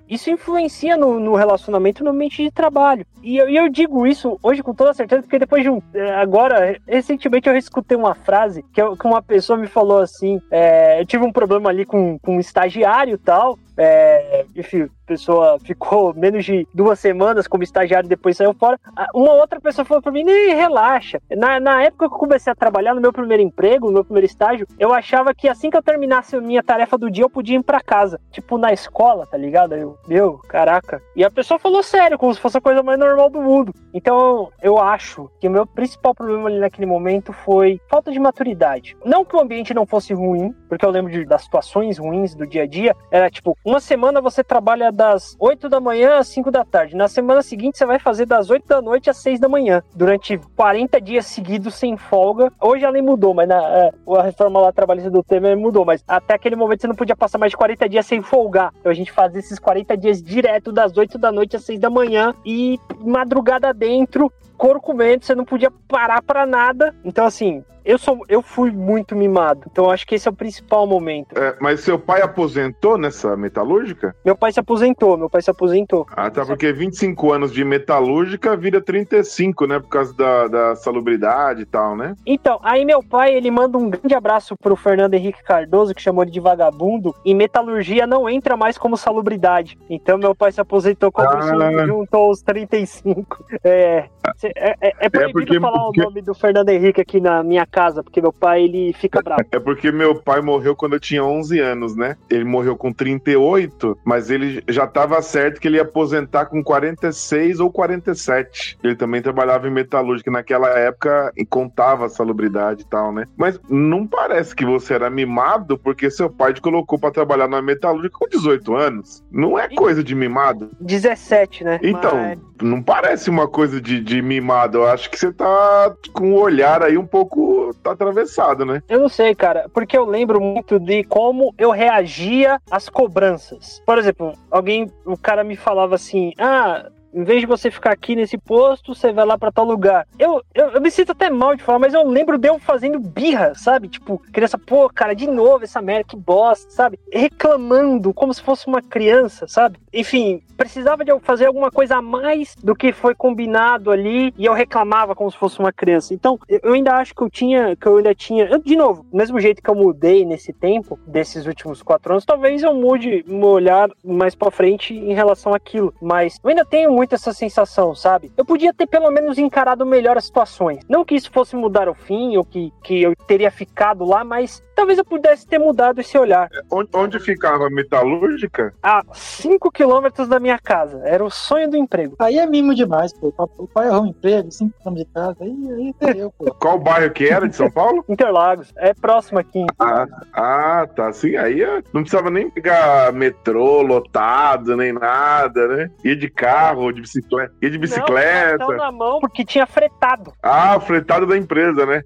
[0.08, 3.04] isso influencia no, no, relacionamento no ambiente de trabalho.
[3.22, 5.82] E eu, eu, digo isso hoje com toda certeza, porque depois de um.
[5.92, 10.40] É, agora, recentemente eu escutei uma frase que, eu, que uma pessoa me falou assim:
[10.50, 13.58] é, eu tive um problema ali com, com um estagiário e tal.
[13.76, 18.78] É, enfim, pessoa ficou menos de duas semanas como estagiário e depois saiu fora.
[19.14, 21.20] Uma outra pessoa falou pra mim: nem relaxa.
[21.30, 24.26] Na, na época que eu comecei a trabalhar no meu primeiro emprego, no meu primeiro
[24.26, 27.56] estágio, eu achava que assim que eu terminasse a minha tarefa do dia, eu podia
[27.56, 28.20] ir pra casa.
[28.30, 29.74] Tipo, na escola, tá ligado?
[29.74, 31.00] Eu, meu, caraca.
[31.14, 33.72] E a pessoa falou sério, como se fosse a coisa mais normal do mundo.
[33.94, 38.96] Então, eu acho que o meu principal problema ali naquele momento foi falta de maturidade.
[39.04, 42.46] Não que o ambiente não fosse ruim, porque eu lembro de, das situações ruins do
[42.46, 42.94] dia a dia.
[43.10, 46.96] Era tipo, uma semana você trabalha das 8 da manhã às 5 da tarde.
[46.96, 49.82] Na semana seguinte, você vai fazer das 8 da noite às 6 da manhã.
[49.94, 52.50] Durante 40 dias seguidos, sem folga.
[52.60, 55.84] Hoje a lei mudou, mas na, é, a reforma lá trabalhista do Temer mudou.
[55.84, 58.72] Mas até aquele momento você não podia passar mais de 40 dias sem folgar.
[58.80, 61.90] Então a gente fazia esses 40 dias direto das 8 da noite às 6 da
[61.90, 66.94] manhã e madrugada dentro, couro comendo, você não podia parar para nada.
[67.04, 69.62] Então, assim, eu sou, eu fui muito mimado.
[69.70, 71.38] Então acho que esse é o principal momento.
[71.38, 74.14] É, mas seu pai aposentou nessa metalúrgica?
[74.24, 76.04] Meu pai se aposentou, meu pai se aposentou.
[76.10, 79.78] Ah, tá, porque 25 anos de metalúrgica vira 35, né?
[79.78, 82.16] Por causa da, da salubridade e tal, né?
[82.26, 86.24] Então, aí meu pai, ele manda um grande abraço pro Fernando Henrique Cardoso, que chamou
[86.24, 89.78] ele de vagabundo, e metalurgia não entra mais como salubridade.
[89.88, 91.86] Então meu pai se aposentou quando ah.
[91.86, 93.46] juntou os 35.
[93.62, 94.08] É,
[94.44, 96.00] é, é, é proibido é porque, falar porque...
[96.00, 99.42] o nome do Fernando Henrique aqui na minha casa, porque meu pai, ele fica bravo.
[99.50, 102.16] É porque meu pai morreu quando eu tinha 11 anos, né?
[102.30, 107.60] Ele morreu com 38, mas ele já estava certo que ele ia aposentar com 46
[107.60, 108.78] ou 47.
[108.82, 113.24] Ele também trabalhava em metalúrgica naquela época e contava a salubridade e tal, né?
[113.36, 117.62] Mas não parece que você era mimado porque seu pai te colocou para trabalhar na
[117.62, 119.24] metalúrgica com 18 anos.
[119.30, 120.70] Não é coisa de mimado.
[120.80, 121.80] 17, né?
[121.82, 122.38] Então, mas...
[122.62, 124.78] não parece uma coisa de, de mimado.
[124.78, 128.82] Eu acho que você tá com o olhar aí um pouco tá atravessado, né?
[128.88, 133.82] Eu não sei, cara, porque eu lembro muito de como eu reagia às cobranças.
[133.86, 138.14] Por exemplo, alguém, o cara me falava assim: ah, em vez de você ficar aqui
[138.14, 140.06] nesse posto, você vai lá para tal lugar.
[140.18, 143.00] Eu, eu, eu, me sinto até mal de falar, mas eu lembro de eu fazendo
[143.00, 143.88] birra, sabe?
[143.88, 146.98] Tipo, criança, pô, cara, de novo essa merda, que bosta, sabe?
[147.10, 149.78] Reclamando como se fosse uma criança, sabe?
[149.94, 154.44] Enfim, precisava de eu fazer alguma coisa a mais do que foi combinado ali e
[154.44, 156.12] eu reclamava como se fosse uma criança.
[156.12, 159.40] Então, eu ainda acho que eu tinha, que eu ainda tinha, eu, de novo, mesmo
[159.40, 163.88] jeito que eu mudei nesse tempo, desses últimos quatro anos, talvez eu mude meu olhar
[164.04, 168.32] mais para frente em relação àquilo, mas eu ainda tenho muito essa sensação, sabe?
[168.36, 170.80] Eu podia ter pelo menos encarado melhor as situações.
[170.88, 174.62] Não que isso fosse mudar o fim ou que, que eu teria ficado lá, mas
[174.76, 176.48] talvez eu pudesse ter mudado esse olhar.
[176.70, 178.74] Onde, onde ficava a metalúrgica?
[178.82, 181.00] A 5 quilômetros da minha casa.
[181.04, 182.14] Era o sonho do emprego.
[182.18, 183.32] Aí é mimo demais, pô.
[183.58, 185.36] O pai arrumou um emprego, 5 quilômetros de casa.
[185.40, 186.54] Aí, aí eu, pô.
[186.60, 188.04] Qual bairro que era de São Paulo?
[188.08, 188.72] Interlagos.
[188.76, 189.64] É próximo aqui.
[189.78, 191.12] Ah, ah, tá.
[191.12, 195.90] Sim, aí não precisava nem pegar metrô lotado, nem nada, né?
[196.04, 197.54] Ia de carro, de bicicleta.
[197.62, 198.58] Ia de bicicleta.
[198.58, 200.32] Não, na mão porque tinha fretado.
[200.42, 202.02] Ah, fretado da empresa, né?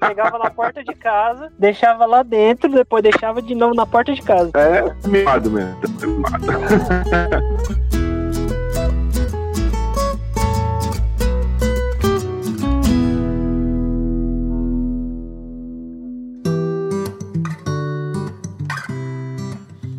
[0.00, 4.22] Pegava na porta de casa, deixava lá dentro, depois deixava de novo na porta de
[4.22, 4.50] casa.
[4.54, 5.76] É, mimado mesmo.
[6.00, 6.46] Mimado.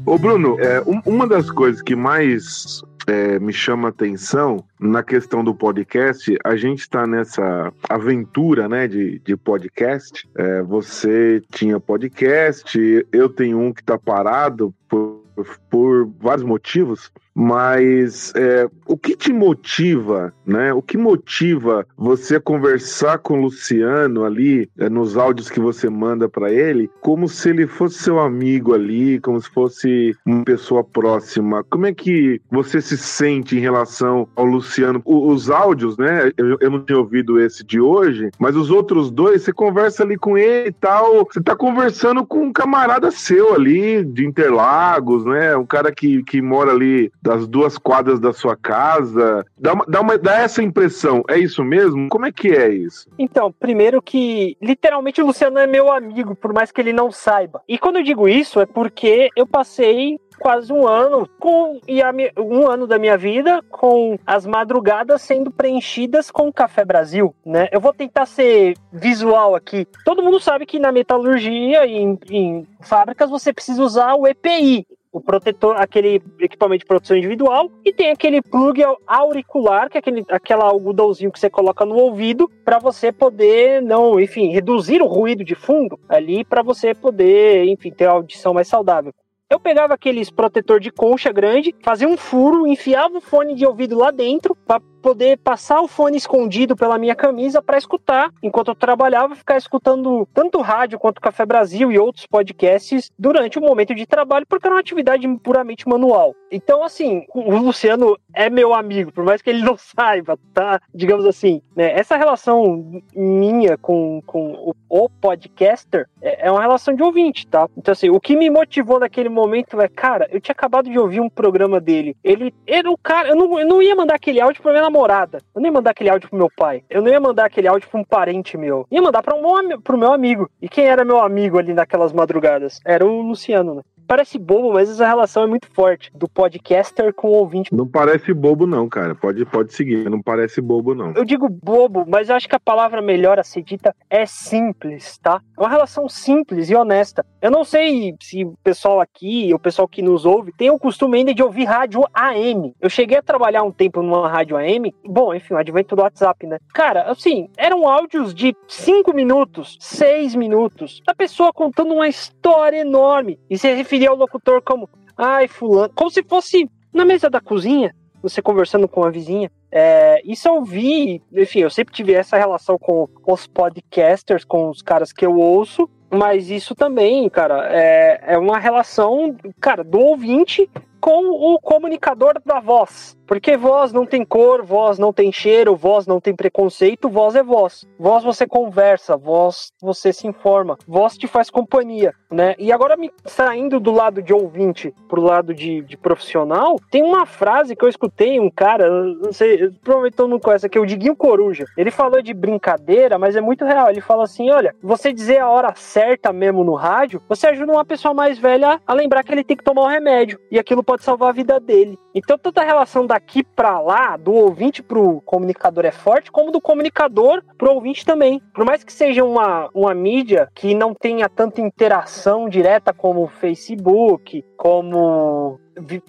[0.08, 5.44] Ô Bruno, é, um, uma das coisas que mais é, me chama atenção na questão
[5.44, 10.28] do podcast, a gente está nessa aventura né, de, de podcast.
[10.36, 12.78] É, você tinha podcast,
[13.12, 15.24] eu tenho um que está parado por,
[15.70, 17.12] por vários motivos.
[17.36, 20.74] Mas é, o que te motiva, né?
[20.74, 26.30] O que motiva você conversar com o Luciano ali é, nos áudios que você manda
[26.30, 31.62] para ele, como se ele fosse seu amigo ali, como se fosse uma pessoa próxima?
[31.70, 35.02] Como é que você se sente em relação ao Luciano?
[35.04, 36.32] O, os áudios, né?
[36.38, 40.18] Eu, eu, não tinha ouvido esse de hoje, mas os outros dois, você conversa ali
[40.18, 41.28] com ele e tal.
[41.30, 45.58] Você tá conversando com um camarada seu ali de Interlagos, né?
[45.58, 49.44] Um cara que, que mora ali das duas quadras da sua casa.
[49.58, 52.08] Dá, uma, dá, uma, dá essa impressão, é isso mesmo?
[52.10, 53.10] Como é que é isso?
[53.18, 57.62] Então, primeiro que literalmente o Luciano é meu amigo, por mais que ele não saiba.
[57.68, 62.14] E quando eu digo isso é porque eu passei quase um ano com e a,
[62.38, 67.68] um ano da minha vida com as madrugadas sendo preenchidas com Café Brasil, né?
[67.72, 69.88] Eu vou tentar ser visual aqui.
[70.04, 74.86] Todo mundo sabe que na metalurgia em, em fábricas você precisa usar o EPI,
[75.16, 80.26] o protetor, aquele equipamento de proteção individual, e tem aquele plug auricular, que é aquele
[80.30, 85.46] aquela algodãozinho que você coloca no ouvido para você poder não, enfim, reduzir o ruído
[85.46, 89.14] de fundo ali para você poder, enfim, ter a audição mais saudável.
[89.50, 93.98] Eu pegava aqueles protetor de concha grande, fazia um furo, enfiava o fone de ouvido
[93.98, 98.76] lá dentro para poder passar o fone escondido pela minha camisa para escutar enquanto eu
[98.76, 104.08] trabalhava, ficar escutando tanto rádio quanto Café Brasil e outros podcasts durante o momento de
[104.08, 106.34] trabalho, porque era uma atividade puramente manual.
[106.52, 110.82] Então, assim, o Luciano é meu amigo, por mais que ele não saiba, tá?
[110.92, 111.92] Digamos assim, né?
[111.92, 117.68] Essa relação minha com, com o, podcaster é, é uma relação de ouvinte, tá?
[117.78, 121.20] Então, assim, o que me motivou naquele momento é, cara, eu tinha acabado de ouvir
[121.20, 122.18] um programa dele.
[122.24, 125.40] Ele era o cara, eu não, eu não ia mandar aquele áudio pra minha namorada.
[125.54, 126.84] Eu não ia mandar aquele áudio pro meu pai.
[126.90, 128.88] Eu não ia mandar aquele áudio pra um parente meu.
[128.90, 130.50] Eu ia mandar pra um, pro meu amigo.
[130.62, 132.80] E quem era meu amigo ali naquelas madrugadas?
[132.86, 133.82] Era o Luciano, né?
[134.06, 137.74] Parece bobo, mas essa relação é muito forte do podcaster com o ouvinte.
[137.74, 139.16] Não parece bobo, não, cara.
[139.16, 140.10] Pode, pode seguir.
[140.10, 141.12] Não parece bobo, não.
[141.14, 145.18] Eu digo bobo, mas eu acho que a palavra melhor a ser dita é simples,
[145.18, 145.42] tá?
[145.58, 147.26] É uma relação simples e honesta.
[147.42, 151.18] Eu não sei se o pessoal aqui, o pessoal que nos ouve, tem o costume
[151.18, 152.74] ainda de ouvir rádio AM.
[152.80, 154.94] Eu cheguei a trabalhar um tempo numa rádio AM.
[155.04, 156.58] Bom, enfim, o advento do WhatsApp, né?
[156.74, 163.40] Cara, assim, eram áudios de 5 minutos, 6 minutos, da pessoa contando uma história enorme.
[163.50, 167.40] E se referia referia ao locutor como ai, fulano, como se fosse na mesa da
[167.40, 169.50] cozinha, você conversando com a vizinha.
[169.72, 174.82] É, isso eu vi, enfim, eu sempre tive essa relação com os podcasters, com os
[174.82, 180.70] caras que eu ouço, mas isso também, cara, é, é uma relação, cara, do ouvinte
[181.00, 183.18] com o comunicador da voz.
[183.28, 187.44] Porque voz não tem cor, voz não tem cheiro, voz não tem preconceito, voz é
[187.44, 187.86] voz.
[187.98, 192.56] Voz você conversa, voz você se informa, voz te faz companhia, né?
[192.58, 197.26] E agora me saindo do lado de ouvinte pro lado de, de profissional, tem uma
[197.26, 201.16] frase que eu escutei um cara, não sei, provavelmente todo mundo conhece, é o Diguinho
[201.16, 201.66] Coruja.
[201.78, 203.90] Ele falou de brincadeira, mas é muito real.
[203.90, 207.86] Ele fala assim: olha, você dizer a hora certa mesmo no rádio, você ajuda uma
[207.86, 210.40] pessoa mais velha a lembrar que ele tem que tomar o um remédio.
[210.52, 211.98] E aquilo pode salvar a vida dele.
[212.14, 216.52] Então toda a relação da daqui para lá, do ouvinte pro comunicador é forte, como
[216.52, 218.42] do comunicador pro ouvinte também.
[218.54, 224.44] Por mais que seja uma, uma mídia que não tenha tanta interação direta como Facebook,
[224.58, 225.58] como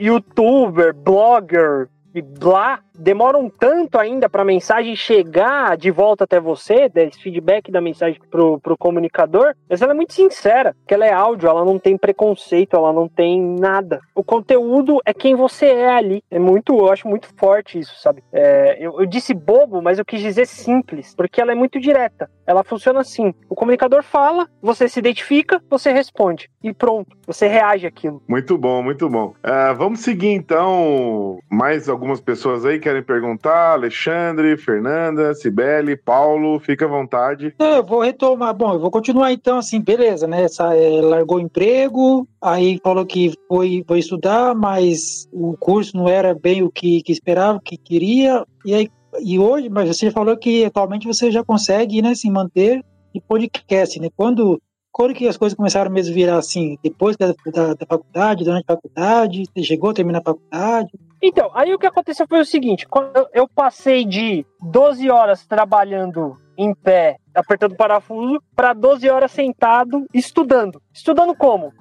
[0.00, 6.88] youtuber, blogger, e blá, demoram tanto ainda para a mensagem chegar de volta até você,
[6.88, 11.12] desse feedback da mensagem pro, pro comunicador, mas ela é muito sincera, que ela é
[11.12, 14.00] áudio, ela não tem preconceito, ela não tem nada.
[14.14, 16.22] O conteúdo é quem você é ali.
[16.30, 18.22] É muito, eu acho muito forte isso, sabe?
[18.32, 22.30] É, eu, eu disse bobo, mas eu quis dizer simples, porque ela é muito direta.
[22.46, 23.34] Ela funciona assim.
[23.48, 26.48] O comunicador fala, você se identifica, você responde.
[26.62, 28.22] E pronto, você reage àquilo.
[28.28, 29.34] Muito bom, muito bom.
[29.44, 33.72] Uh, vamos seguir então mais algum algumas pessoas aí querem perguntar.
[33.72, 37.52] Alexandre, Fernanda, Cibele, Paulo, fica à vontade.
[37.58, 38.54] Eu vou retomar.
[38.54, 40.42] Bom, eu vou continuar então, assim, beleza, né?
[40.44, 46.08] Essa, é, largou o emprego, aí falou que foi, foi estudar, mas o curso não
[46.08, 48.44] era bem o que, que esperava, o que queria.
[48.64, 48.88] E aí,
[49.20, 53.98] e hoje, mas você falou que atualmente você já consegue, né, se manter em podcast,
[53.98, 54.08] né?
[54.14, 54.60] Quando
[54.96, 56.78] quando que as coisas começaram mesmo a virar assim?
[56.82, 59.44] Depois da, da, da faculdade, durante a faculdade?
[59.44, 60.88] Você chegou a terminar a faculdade?
[61.22, 66.38] Então, aí o que aconteceu foi o seguinte: quando eu passei de 12 horas trabalhando
[66.56, 70.80] em pé, apertando parafuso, para 12 horas sentado estudando.
[70.94, 71.74] Estudando como?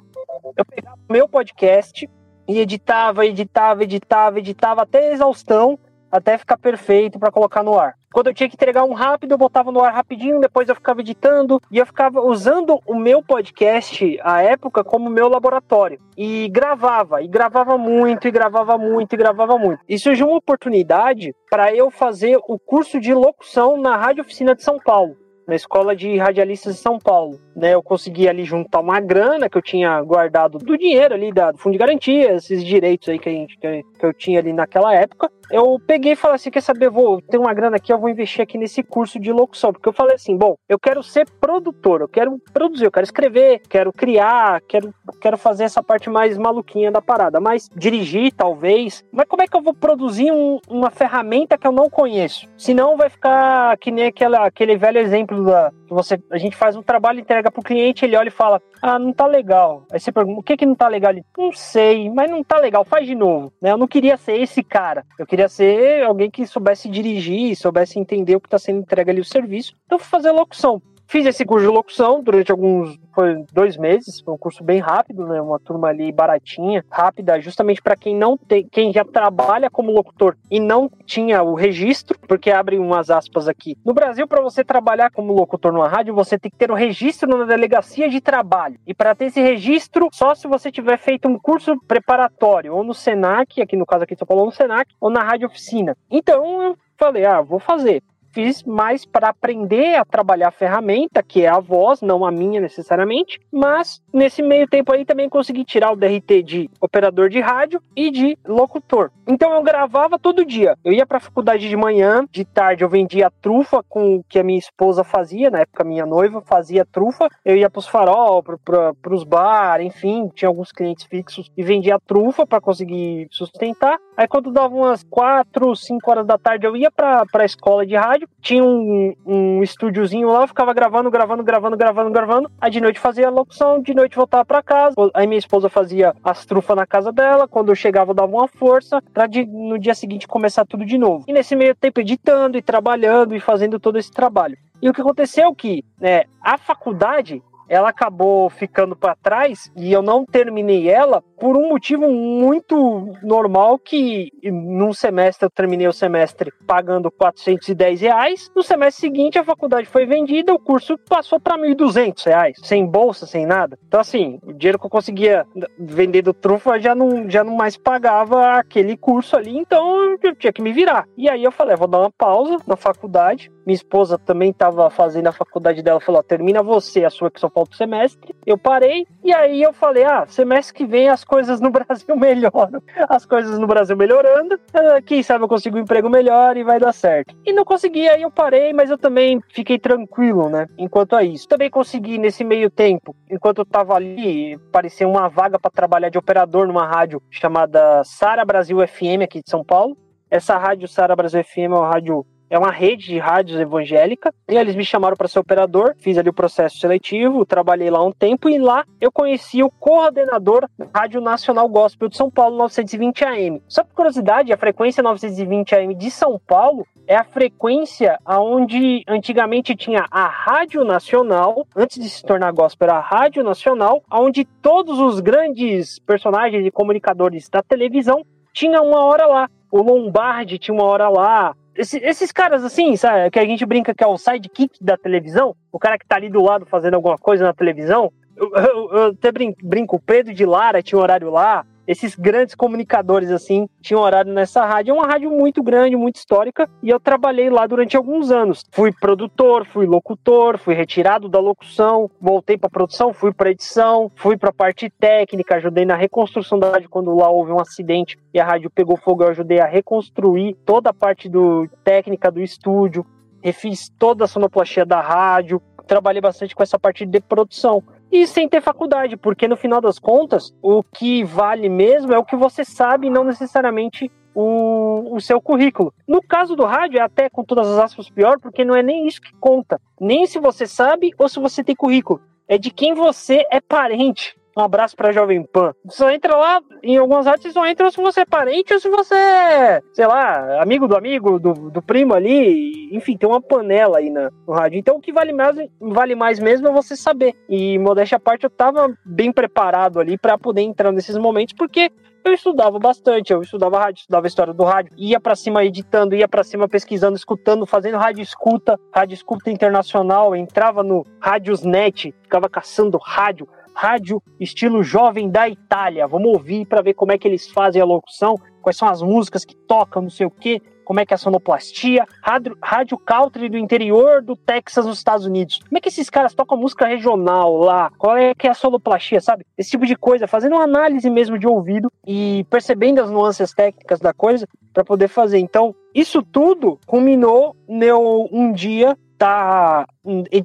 [0.57, 2.09] Eu pegava meu podcast
[2.45, 5.79] e editava, editava, editava, editava até exaustão
[6.11, 7.95] até ficar perfeito para colocar no ar.
[8.13, 11.01] Quando eu tinha que entregar um rápido, eu botava no ar rapidinho, depois eu ficava
[11.01, 15.99] editando e eu ficava usando o meu podcast à época como meu laboratório.
[16.17, 19.81] E gravava, e gravava muito, e gravava muito, e gravava muito.
[19.89, 24.63] E surgiu uma oportunidade para eu fazer o curso de locução na Rádio Oficina de
[24.63, 27.39] São Paulo na escola de radialistas de São Paulo.
[27.55, 31.51] Né, eu consegui ali juntar uma grana que eu tinha guardado do dinheiro ali da,
[31.51, 34.93] do fundo de garantia, esses direitos aí que, a gente, que, eu tinha ali naquela
[34.93, 35.31] época.
[35.49, 38.41] Eu peguei e falei assim: quer saber, vou ter uma grana aqui, eu vou investir
[38.41, 39.71] aqui nesse curso de locução.
[39.71, 43.61] Porque eu falei assim: bom, eu quero ser produtor, eu quero produzir, eu quero escrever,
[43.69, 47.39] quero criar, quero, quero fazer essa parte mais maluquinha da parada.
[47.39, 49.03] Mas dirigir, talvez.
[49.13, 52.47] Mas como é que eu vou produzir um, uma ferramenta que eu não conheço?
[52.57, 56.75] Senão vai ficar que nem aquela, aquele velho exemplo da, que você, a gente faz
[56.75, 59.83] um trabalho, entrega pro cliente, ele olha e fala: Ah, não tá legal.
[59.91, 61.11] Aí você pergunta: O que que não tá legal?
[61.11, 63.51] Ele, não sei, mas não tá legal, faz de novo.
[63.61, 63.71] Né?
[63.71, 65.05] Eu não queria ser esse cara.
[65.17, 69.21] Eu queria ser alguém que soubesse dirigir, soubesse entender o que está sendo entregue ali
[69.21, 69.75] o serviço.
[69.85, 70.81] Então, fazer locução.
[71.07, 75.25] Fiz esse curso de locução durante alguns foi dois meses, foi um curso bem rápido,
[75.25, 75.41] né?
[75.41, 80.35] Uma turma ali baratinha, rápida, justamente para quem não tem, quem já trabalha como locutor
[80.51, 83.77] e não tinha o registro, porque abre umas aspas aqui.
[83.85, 87.37] No Brasil, para você trabalhar como locutor numa rádio, você tem que ter o registro
[87.37, 88.77] na delegacia de trabalho.
[88.85, 92.93] E para ter esse registro, só se você tiver feito um curso preparatório, ou no
[92.93, 95.95] Senac, aqui no caso aqui de São Paulo, no Senac, ou na rádio oficina.
[96.11, 98.03] Então eu falei, ah, vou fazer
[98.35, 102.59] fiz mais para aprender a trabalhar a ferramenta, que é a voz, não a minha
[102.59, 107.81] necessariamente, mas nesse meio tempo aí também consegui tirar o DRT de operador de rádio
[107.95, 109.09] e de locutor.
[109.25, 110.75] Então eu gravava todo dia.
[110.83, 114.37] Eu ia para a faculdade de manhã, de tarde eu vendia trufa com o que
[114.37, 117.29] a minha esposa fazia, na época minha noiva fazia trufa.
[117.45, 121.97] Eu ia para os farol, para os bar, enfim, tinha alguns clientes fixos e vendia
[122.05, 123.97] trufa para conseguir sustentar.
[124.17, 127.95] Aí quando dava umas 4, 5 horas da tarde eu ia para a escola de
[127.95, 132.51] rádio tinha um, um estúdiozinho lá, eu ficava gravando, gravando, gravando, gravando, gravando.
[132.61, 134.95] Aí de noite fazia a locução, de noite voltava para casa.
[135.15, 137.47] Aí minha esposa fazia as trufas na casa dela.
[137.47, 140.95] Quando eu chegava, eu dava uma força pra de, no dia seguinte começar tudo de
[140.95, 141.25] novo.
[141.27, 144.55] E nesse meio tempo editando e trabalhando e fazendo todo esse trabalho.
[144.79, 149.91] E o que aconteceu é que né, a faculdade ela acabou ficando para trás e
[149.91, 155.93] eu não terminei ela por um motivo muito normal que num semestre eu terminei o
[155.93, 161.57] semestre pagando 410 reais, no semestre seguinte a faculdade foi vendida, o curso passou para
[161.57, 163.77] 1.200 reais, sem bolsa, sem nada.
[163.87, 165.45] Então assim, o dinheiro que eu conseguia
[165.77, 170.53] vender do trufa já não, já não mais pagava aquele curso ali, então eu tinha
[170.53, 171.07] que me virar.
[171.17, 174.89] E aí eu falei, ah, vou dar uma pausa na faculdade, minha esposa também estava
[174.89, 178.35] fazendo a faculdade dela, falou: termina você a sua que só falta o semestre.
[178.45, 182.81] Eu parei e aí eu falei: ah, semestre que vem as coisas no Brasil melhoram.
[183.09, 186.79] As coisas no Brasil melhorando, ah, quem sabe eu consigo um emprego melhor e vai
[186.79, 187.35] dar certo.
[187.45, 190.67] E não consegui, aí eu parei, mas eu também fiquei tranquilo, né?
[190.77, 191.47] Enquanto a isso.
[191.47, 196.17] Também consegui nesse meio tempo, enquanto eu tava ali, parecia uma vaga para trabalhar de
[196.17, 199.97] operador numa rádio chamada Sara Brasil FM aqui de São Paulo.
[200.29, 204.55] Essa rádio Sara Brasil FM é uma rádio é uma rede de rádios evangélica, e
[204.55, 208.49] eles me chamaram para ser operador, fiz ali o processo seletivo, trabalhei lá um tempo,
[208.49, 213.61] e lá eu conheci o coordenador da Rádio Nacional Gospel de São Paulo, 920 AM.
[213.67, 219.75] Só por curiosidade, a frequência 920 AM de São Paulo é a frequência onde antigamente
[219.75, 224.99] tinha a Rádio Nacional, antes de se tornar gospel, era a Rádio Nacional, onde todos
[224.99, 229.49] os grandes personagens e comunicadores da televisão tinham uma hora lá.
[229.71, 231.55] O Lombardi tinha uma hora lá.
[231.75, 235.55] Esse, esses caras assim, sabe, que a gente brinca que é o sidekick da televisão,
[235.71, 238.11] o cara que tá ali do lado fazendo alguma coisa na televisão.
[238.35, 242.15] Eu, eu, eu até brinco, brinco, o Pedro de Lara tinha um horário lá, esses
[242.15, 244.91] grandes comunicadores assim tinham horário nessa rádio.
[244.91, 248.63] É uma rádio muito grande, muito histórica, e eu trabalhei lá durante alguns anos.
[248.71, 254.37] Fui produtor, fui locutor, fui retirado da locução, voltei para produção, fui para edição, fui
[254.37, 258.45] para parte técnica, ajudei na reconstrução da rádio quando lá houve um acidente e a
[258.45, 263.05] rádio pegou fogo, eu ajudei a reconstruir toda a parte do técnica do estúdio,
[263.41, 267.83] refiz toda a sonoplastia da rádio, trabalhei bastante com essa parte de produção
[268.15, 272.23] e sem ter faculdade, porque no final das contas, o que vale mesmo é o
[272.23, 275.93] que você sabe, não necessariamente o, o seu currículo.
[276.07, 279.05] No caso do rádio, é até com todas as aspas pior, porque não é nem
[279.05, 279.81] isso que conta.
[279.99, 282.21] Nem se você sabe ou se você tem currículo.
[282.47, 284.35] É de quem você é parente.
[284.57, 285.73] Um abraço pra Jovem Pan.
[285.89, 289.13] Só entra lá, em algumas artes só entra se você é parente ou se você
[289.13, 292.95] é, sei lá, amigo do amigo, do, do primo ali.
[292.95, 294.79] Enfim, tem uma panela aí na, no rádio.
[294.79, 297.33] Então o que vale mais, vale mais mesmo é você saber.
[297.49, 301.91] E modéstia à parte, eu tava bem preparado ali para poder entrar nesses momentos, porque
[302.23, 306.27] eu estudava bastante, eu estudava rádio, estudava história do rádio, ia para cima editando, ia
[306.27, 312.97] para cima pesquisando, escutando, fazendo rádio escuta, rádio escuta internacional, entrava no Rádiosnet, ficava caçando
[312.97, 316.07] rádio, rádio estilo jovem da Itália.
[316.07, 319.43] Vamos ouvir para ver como é que eles fazem a locução, quais são as músicas
[319.43, 323.49] que tocam, não sei o quê, como é que é a sonoplastia, rádio, rádio country
[323.49, 325.59] do interior do Texas, nos Estados Unidos.
[325.67, 327.91] Como é que esses caras tocam música regional lá?
[327.97, 329.45] Qual é que é a sonoplastia, sabe?
[329.57, 333.99] Esse tipo de coisa, fazendo uma análise mesmo de ouvido e percebendo as nuances técnicas
[333.99, 335.39] da coisa para poder fazer.
[335.39, 339.85] Então, isso tudo culminou meu um dia tá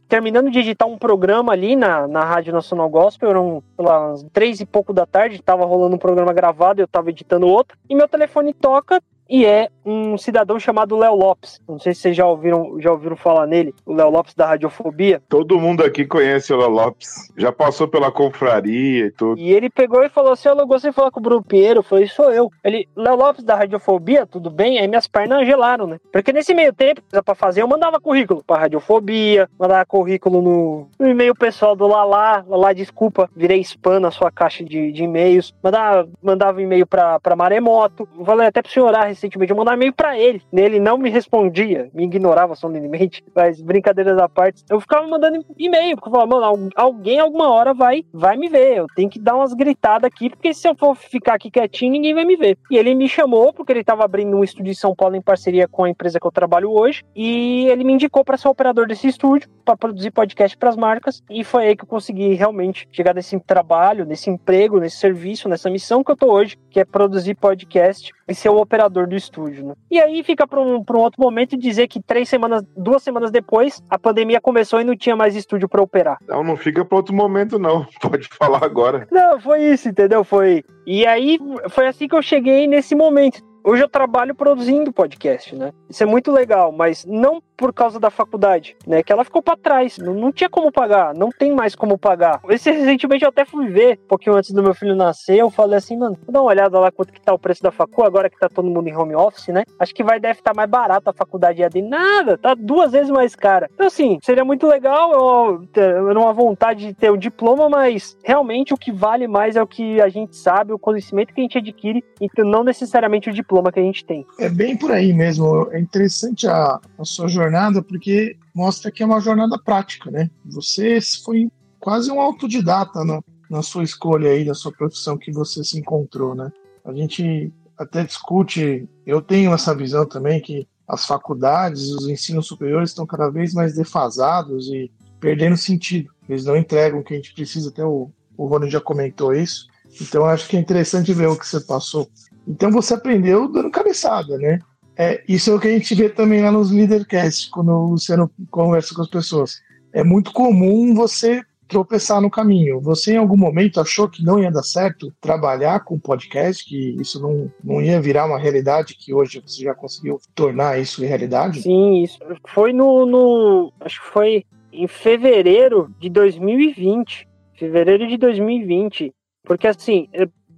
[0.09, 4.61] terminando de editar um programa ali na, na Rádio Nacional Gospel, eram lá, umas três
[4.61, 8.09] e pouco da tarde, tava rolando um programa gravado, eu tava editando outro, e meu
[8.09, 11.61] telefone toca, e é um cidadão chamado Léo Lopes.
[11.69, 15.23] Não sei se vocês já ouviram, já ouviram falar nele, o Léo Lopes da Radiofobia.
[15.29, 17.33] Todo mundo aqui conhece o Léo Lopes.
[17.37, 19.41] Já passou pela confraria e tudo.
[19.41, 21.79] E ele pegou e falou assim: Eu gostei de falar com o Bruno Pinheiro.
[21.79, 22.51] Eu falei: Sou eu.
[22.65, 24.79] Ele, Léo Lopes da Radiofobia, tudo bem?
[24.79, 25.99] Aí minhas pernas gelaram, né?
[26.13, 31.09] Porque nesse meio tempo, pra fazer, eu mandava currículo pra Radiofobia, mandava currículo no, no
[31.09, 32.45] e-mail pessoal do Lala.
[32.49, 35.55] Lala, desculpa, virei spam na sua caixa de, de e-mails.
[35.63, 38.09] Mandava, mandava e-mail pra, pra Maremoto.
[38.25, 40.43] Falei até pro senhor orar recentemente, eu mandava e-mail pra ele.
[40.53, 44.65] Ele não me respondia, me ignorava solenemente, mas brincadeiras à parte.
[44.69, 48.79] Eu ficava mandando e-mail, porque eu falava, mano, alguém alguma hora vai, vai me ver.
[48.79, 52.15] Eu tenho que dar umas gritadas aqui, porque se eu for ficar aqui quietinho, ninguém
[52.15, 52.57] vai me ver.
[52.71, 55.69] E ele me chamou, porque ele tava abrindo um estúdio em São Paulo em parceria
[55.69, 59.09] com a empresa que eu trabalho hoje, e ele me indicou para ser operador desse
[59.09, 63.15] estúdio, para produzir podcast para as marcas, e foi aí que eu consegui realmente chegar
[63.15, 67.35] nesse trabalho, nesse emprego, nesse serviço, nessa missão que eu tô hoje, que é produzir
[67.35, 69.67] podcast e ser o operador do estúdio.
[69.67, 69.75] Né?
[69.91, 73.83] E aí fica para um, um outro momento dizer que três semanas, duas semanas depois,
[73.91, 76.19] a pandemia começou e não tinha mais estúdio para operar.
[76.29, 77.87] Não, não fica para outro momento, não.
[78.01, 79.09] Pode falar agora.
[79.11, 80.23] Não, foi isso, entendeu?
[80.23, 80.65] Foi.
[80.87, 83.50] E aí foi assim que eu cheguei nesse momento.
[83.63, 85.73] Hoje eu trabalho produzindo podcast, né?
[85.89, 89.03] Isso é muito legal, mas não por causa da faculdade, né?
[89.03, 92.41] Que ela ficou para trás, não, não, tinha como pagar, não tem mais como pagar.
[92.49, 95.77] Esse recentemente eu até fui ver, um pouquinho antes do meu filho nascer, eu falei
[95.77, 98.39] assim, mano, dar uma olhada lá quanto que tá o preço da facu, agora que
[98.39, 99.65] tá todo mundo em home office, né?
[99.79, 103.11] Acho que vai deve estar tá mais barato a faculdade de nada, tá duas vezes
[103.11, 103.69] mais cara.
[103.75, 108.17] Então assim, seria muito legal, eu, eu uma vontade de ter o um diploma, mas
[108.25, 111.45] realmente o que vale mais é o que a gente sabe, o conhecimento que a
[111.45, 114.25] gente adquire, então não necessariamente o diploma que a gente tem.
[114.39, 115.69] É bem por aí mesmo.
[115.73, 120.31] É interessante a, a sua jornada jornada porque mostra que é uma jornada prática, né?
[120.45, 125.65] Você foi quase um autodidata na, na sua escolha aí, da sua profissão que você
[125.65, 126.51] se encontrou, né?
[126.85, 132.91] A gente até discute, eu tenho essa visão também que as faculdades, os ensinos superiores
[132.91, 136.11] estão cada vez mais defasados e perdendo sentido.
[136.29, 139.67] Eles não entregam o que a gente precisa, até o, o Rony já comentou isso.
[140.01, 142.09] Então acho que é interessante ver o que você passou.
[142.47, 144.59] Então você aprendeu dando cabeçada, né?
[144.97, 148.31] É, isso é o que a gente vê também lá nos Leadercast, quando o Luciano
[148.51, 149.61] conversa com as pessoas.
[149.93, 152.81] É muito comum você tropeçar no caminho.
[152.81, 157.23] Você em algum momento achou que não ia dar certo trabalhar com podcast, que isso
[157.23, 161.63] não, não ia virar uma realidade que hoje você já conseguiu tornar isso realidade?
[161.63, 162.19] Sim, isso
[162.49, 167.27] foi no, no acho que foi em fevereiro de 2020.
[167.55, 169.15] Fevereiro de 2020.
[169.45, 170.09] Porque assim,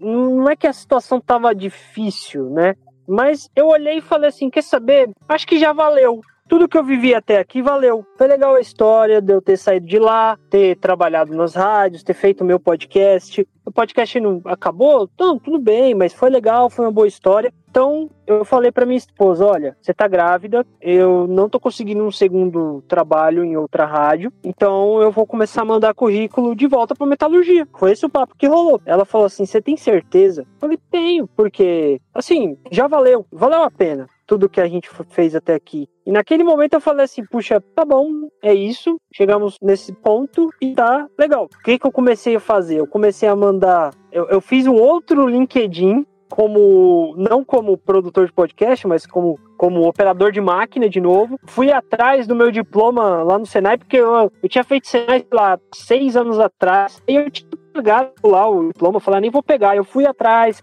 [0.02, 2.74] não é que a situação tava difícil, né?
[3.06, 5.10] Mas eu olhei e falei assim: quer saber?
[5.28, 6.20] Acho que já valeu
[6.52, 8.04] tudo que eu vivi até aqui valeu.
[8.14, 12.12] Foi legal a história de eu ter saído de lá, ter trabalhado nas rádios, ter
[12.12, 13.48] feito o meu podcast.
[13.64, 15.08] O podcast não acabou?
[15.18, 17.50] Não, tudo bem, mas foi legal, foi uma boa história.
[17.70, 22.10] Então, eu falei para minha esposa: olha, você tá grávida, eu não tô conseguindo um
[22.10, 27.06] segundo trabalho em outra rádio, então eu vou começar a mandar currículo de volta pra
[27.06, 27.66] metalurgia.
[27.78, 28.78] Foi esse o papo que rolou.
[28.84, 30.42] Ela falou assim: você tem certeza?
[30.42, 35.34] Eu falei: tenho, porque, assim, já valeu, valeu a pena tudo que a gente fez
[35.34, 35.86] até aqui.
[36.04, 40.74] E naquele momento eu falei assim, puxa, tá bom, é isso, chegamos nesse ponto e
[40.74, 41.44] tá legal.
[41.44, 42.80] O que, que eu comecei a fazer?
[42.80, 43.94] Eu comecei a mandar.
[44.10, 49.86] Eu, eu fiz um outro LinkedIn como não como produtor de podcast, mas como, como
[49.86, 51.38] operador de máquina de novo.
[51.44, 55.56] Fui atrás do meu diploma lá no Senai, porque eu, eu tinha feito Senai lá
[55.72, 59.76] seis anos atrás, e eu tinha pegar lá o diploma, falar, nem vou pegar.
[59.76, 60.62] Eu fui atrás,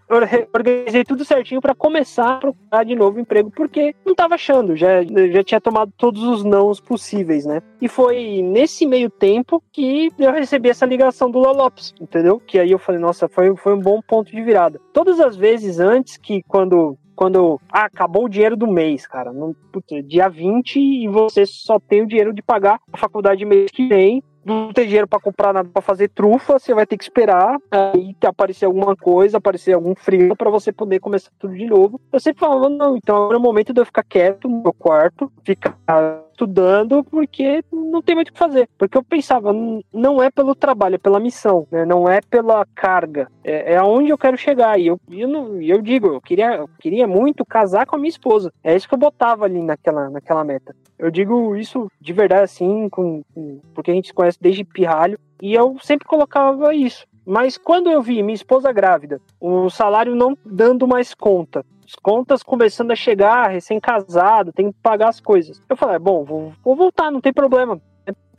[0.54, 5.02] organizei tudo certinho para começar a procurar de novo emprego, porque não tava achando, já,
[5.32, 7.62] já tinha tomado todos os nãos possíveis, né?
[7.82, 12.40] E foi nesse meio tempo que eu recebi essa ligação do Lopes, entendeu?
[12.40, 14.80] Que aí eu falei, nossa, foi, foi um bom ponto de virada.
[14.94, 19.30] Todas as vezes antes que quando quando ah, acabou o dinheiro do mês, cara,
[19.74, 23.90] putz, dia 20 e você só tem o dinheiro de pagar a faculdade mês que
[23.90, 27.58] vem, não tem dinheiro para comprar nada para fazer trufa, você vai ter que esperar
[27.70, 32.00] aí aparecer alguma coisa, aparecer algum frio para você poder começar tudo de novo.
[32.10, 34.72] Eu sempre falava, não, então agora é o momento de eu ficar quieto no meu
[34.72, 38.70] quarto, ficar estudando porque não tem muito o que fazer.
[38.78, 39.52] Porque eu pensava,
[39.94, 41.86] não é pelo trabalho, é pela missão, né?
[41.86, 44.80] não é pela carga, é, é aonde eu quero chegar.
[44.80, 48.10] E eu, eu, não, eu digo, eu queria, eu queria muito casar com a minha
[48.10, 48.54] esposa.
[48.64, 50.76] É isso que eu botava ali naquela, naquela meta.
[50.98, 55.20] Eu digo isso de verdade assim, com, com, porque a gente se conhece desde pirralho,
[55.42, 57.06] e eu sempre colocava isso.
[57.30, 62.42] Mas quando eu vi minha esposa grávida, o salário não dando mais conta, as contas
[62.42, 65.62] começando a chegar, recém-casado, tem que pagar as coisas.
[65.70, 67.80] Eu falei, bom, vou, vou voltar, não tem problema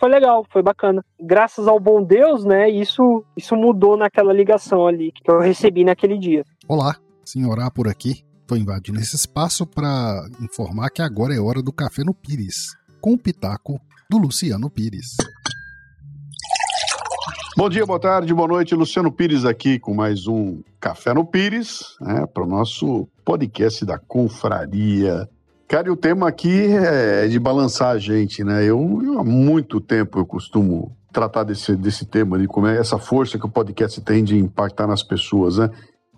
[0.00, 1.04] foi legal, foi bacana.
[1.20, 3.02] Graças ao bom Deus, né, isso,
[3.36, 6.42] isso mudou naquela ligação ali que eu recebi naquele dia.
[6.66, 8.24] Olá, senhorá por aqui.
[8.40, 13.12] Estou invadindo esse espaço para informar que agora é hora do Café no Pires, com
[13.12, 13.78] o pitaco
[14.10, 15.18] do Luciano Pires.
[17.60, 18.74] Bom dia, boa tarde, boa noite.
[18.74, 23.98] Luciano Pires aqui com mais um Café no Pires, né, para o nosso podcast da
[23.98, 25.28] Confraria.
[25.68, 28.64] Cara, e o tema aqui é de balançar a gente, né?
[28.64, 32.96] Eu, eu há muito tempo eu costumo tratar desse, desse tema de como é essa
[32.96, 35.68] força que o podcast tem de impactar nas pessoas, né?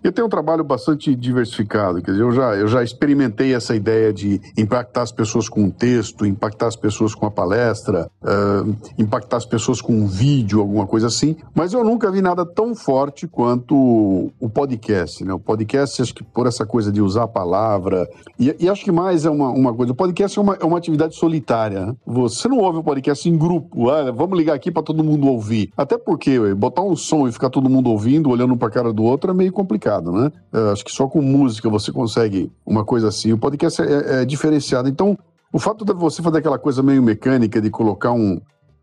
[0.03, 4.11] Eu tenho um trabalho bastante diversificado, quer dizer, eu já, eu já experimentei essa ideia
[4.11, 9.37] de impactar as pessoas com um texto, impactar as pessoas com a palestra, uh, impactar
[9.37, 13.29] as pessoas com um vídeo, alguma coisa assim, mas eu nunca vi nada tão forte
[13.29, 15.33] quanto o podcast, né?
[15.33, 18.05] O podcast, acho que por essa coisa de usar a palavra,
[18.37, 20.77] e, e acho que mais é uma, uma coisa, o podcast é uma, é uma
[20.77, 21.95] atividade solitária, né?
[22.05, 25.71] Você não ouve o podcast em grupo, ah, vamos ligar aqui para todo mundo ouvir,
[25.77, 29.03] até porque botar um som e ficar todo mundo ouvindo, olhando para a cara do
[29.03, 30.31] outro é meio complicado né?
[30.71, 33.31] Acho que só com música você consegue uma coisa assim.
[33.31, 34.89] O podcast é, é diferenciado.
[34.89, 35.17] Então,
[35.51, 38.41] o fato de você fazer aquela coisa meio mecânica de colocar um,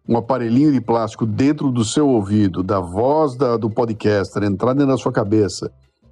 [0.09, 4.89] um aparelhinho de plástico dentro do seu ouvido, da voz da, do podcaster entrar dentro
[4.89, 5.71] da sua cabeça,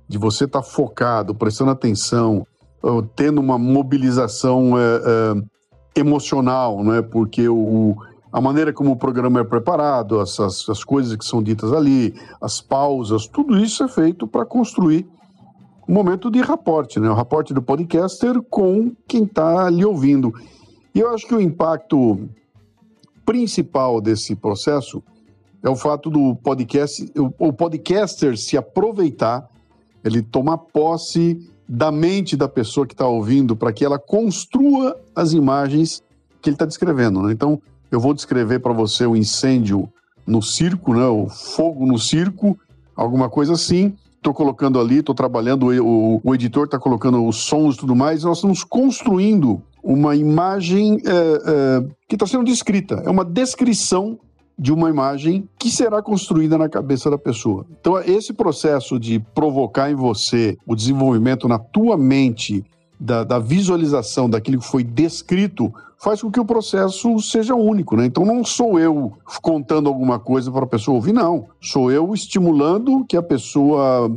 [0.09, 2.47] de você estar tá focado, prestando atenção,
[3.15, 4.83] tendo uma mobilização é,
[5.97, 7.03] é, emocional, né?
[7.03, 7.97] Porque o,
[8.33, 12.15] a maneira como o programa é preparado, as, as, as coisas que são ditas ali,
[12.41, 15.07] as pausas, tudo isso é feito para construir
[15.89, 17.09] um momento de raporte, né?
[17.09, 20.35] o raporte do podcaster com quem está ali ouvindo.
[20.95, 22.29] E eu acho que o impacto
[23.25, 25.03] principal desse processo
[25.63, 29.49] é o fato do podcast, o podcaster se aproveitar,
[30.05, 35.33] ele tomar posse da mente da pessoa que está ouvindo para que ela construa as
[35.33, 36.03] imagens
[36.41, 37.23] que ele está descrevendo.
[37.23, 37.33] Né?
[37.33, 37.61] Então,
[37.91, 39.89] eu vou descrever para você o incêndio
[40.27, 41.07] no circo, né?
[41.07, 42.59] O fogo no circo,
[42.95, 43.95] alguma coisa assim.
[44.17, 48.25] Estou colocando ali, estou trabalhando, o, o editor está colocando os sons e tudo mais.
[48.25, 53.03] Nós estamos construindo uma imagem é, é, que está sendo descrita.
[53.07, 54.19] É uma descrição
[54.59, 57.65] de uma imagem que será construída na cabeça da pessoa.
[57.81, 62.65] Então, esse processo de provocar em você o desenvolvimento na tua mente
[62.99, 68.07] da, da visualização daquilo que foi descrito faz com que o processo seja único, né?
[68.07, 71.47] Então não sou eu contando alguma coisa para a pessoa ouvir, não.
[71.61, 74.11] Sou eu estimulando que a pessoa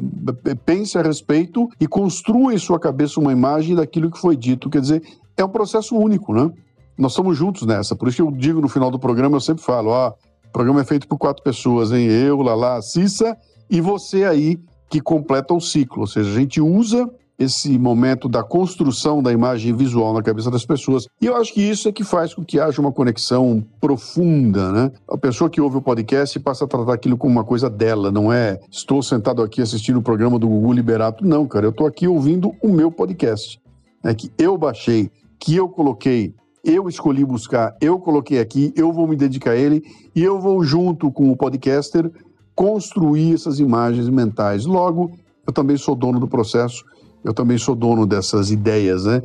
[0.64, 4.70] pense a respeito e construa em sua cabeça uma imagem daquilo que foi dito.
[4.70, 5.04] Quer dizer,
[5.36, 6.52] é um processo único, né?
[6.98, 7.96] Nós estamos juntos nessa.
[7.96, 10.14] Por isso que eu digo no final do programa, eu sempre falo, ó,
[10.48, 12.06] o programa é feito por quatro pessoas, hein?
[12.06, 13.36] Eu, Lala, Cissa
[13.70, 16.02] e você aí que completa o ciclo.
[16.02, 17.10] Ou seja, a gente usa
[17.42, 21.08] esse momento da construção da imagem visual na cabeça das pessoas.
[21.20, 24.92] E eu acho que isso é que faz com que haja uma conexão profunda, né?
[25.10, 28.32] A pessoa que ouve o podcast passa a tratar aquilo como uma coisa dela, não
[28.32, 31.26] é estou sentado aqui assistindo o programa do Gugu Liberato.
[31.26, 33.60] Não, cara, eu estou aqui ouvindo o meu podcast,
[34.04, 39.08] né, que eu baixei, que eu coloquei, eu escolhi buscar, eu coloquei aqui, eu vou
[39.08, 39.82] me dedicar a ele
[40.16, 42.12] e eu vou junto com o podcaster
[42.54, 44.66] construir essas imagens mentais.
[44.66, 45.12] Logo,
[45.48, 46.84] eu também sou dono do processo
[47.24, 49.22] eu também sou dono dessas ideias, né?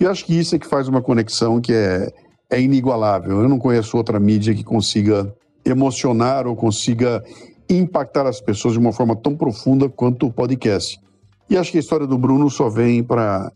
[0.00, 2.12] E acho que isso é que faz uma conexão que é,
[2.50, 3.42] é inigualável.
[3.42, 5.32] Eu não conheço outra mídia que consiga
[5.64, 7.22] emocionar ou consiga
[7.68, 10.98] impactar as pessoas de uma forma tão profunda quanto o podcast.
[11.50, 13.50] E acho que a história do Bruno só vem para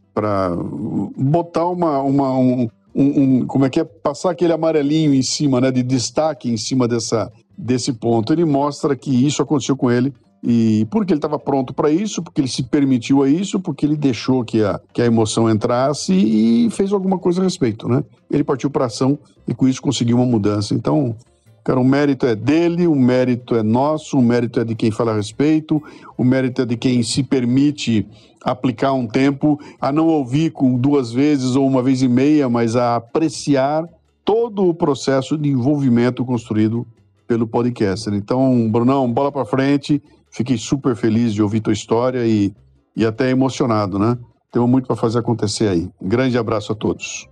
[1.16, 5.60] botar uma, uma um, um, um, como é que é passar aquele amarelinho em cima,
[5.60, 8.32] né, de destaque em cima dessa desse ponto.
[8.32, 10.12] Ele mostra que isso aconteceu com ele
[10.42, 13.96] e porque ele estava pronto para isso, porque ele se permitiu a isso, porque ele
[13.96, 18.02] deixou que a, que a emoção entrasse e fez alguma coisa a respeito, né?
[18.28, 19.16] Ele partiu para ação
[19.46, 20.74] e com isso conseguiu uma mudança.
[20.74, 21.14] Então,
[21.62, 25.12] cara, o mérito é dele, o mérito é nosso, o mérito é de quem fala
[25.12, 25.80] a respeito,
[26.18, 28.04] o mérito é de quem se permite
[28.44, 32.74] aplicar um tempo, a não ouvir com duas vezes ou uma vez e meia, mas
[32.74, 33.88] a apreciar
[34.24, 36.84] todo o processo de envolvimento construído
[37.28, 38.12] pelo podcaster.
[38.12, 42.52] Então, Brunão, bola para frente Fiquei super feliz de ouvir tua história e,
[42.96, 44.18] e até emocionado, né?
[44.50, 45.90] Temos muito para fazer acontecer aí.
[46.00, 47.28] Grande abraço a todos.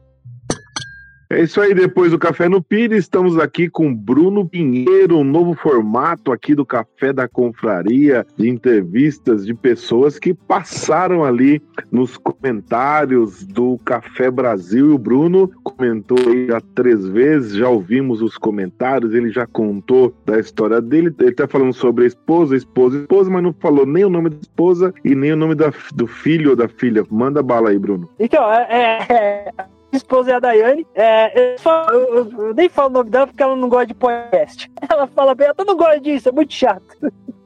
[1.33, 5.55] É isso aí, depois do Café no Pires, estamos aqui com Bruno Pinheiro, um novo
[5.55, 13.47] formato aqui do Café da Confraria, de entrevistas de pessoas que passaram ali nos comentários
[13.47, 14.91] do Café Brasil.
[14.91, 20.12] E o Bruno comentou aí já três vezes, já ouvimos os comentários, ele já contou
[20.26, 21.14] da história dele.
[21.20, 24.39] Ele está falando sobre a esposa, esposa, esposa, mas não falou nem o nome da
[24.43, 27.05] esposa e nem o nome da, do filho ou da filha.
[27.09, 28.11] Manda bala aí, Bruno.
[28.18, 30.86] Então, é, é esposa é a Daiane.
[30.95, 33.95] É, eu, falo, eu, eu, nem falo o nome dela porque ela não gosta de
[33.95, 34.70] podcast.
[34.91, 36.97] Ela fala bem, eu não gosto disso, é muito chato.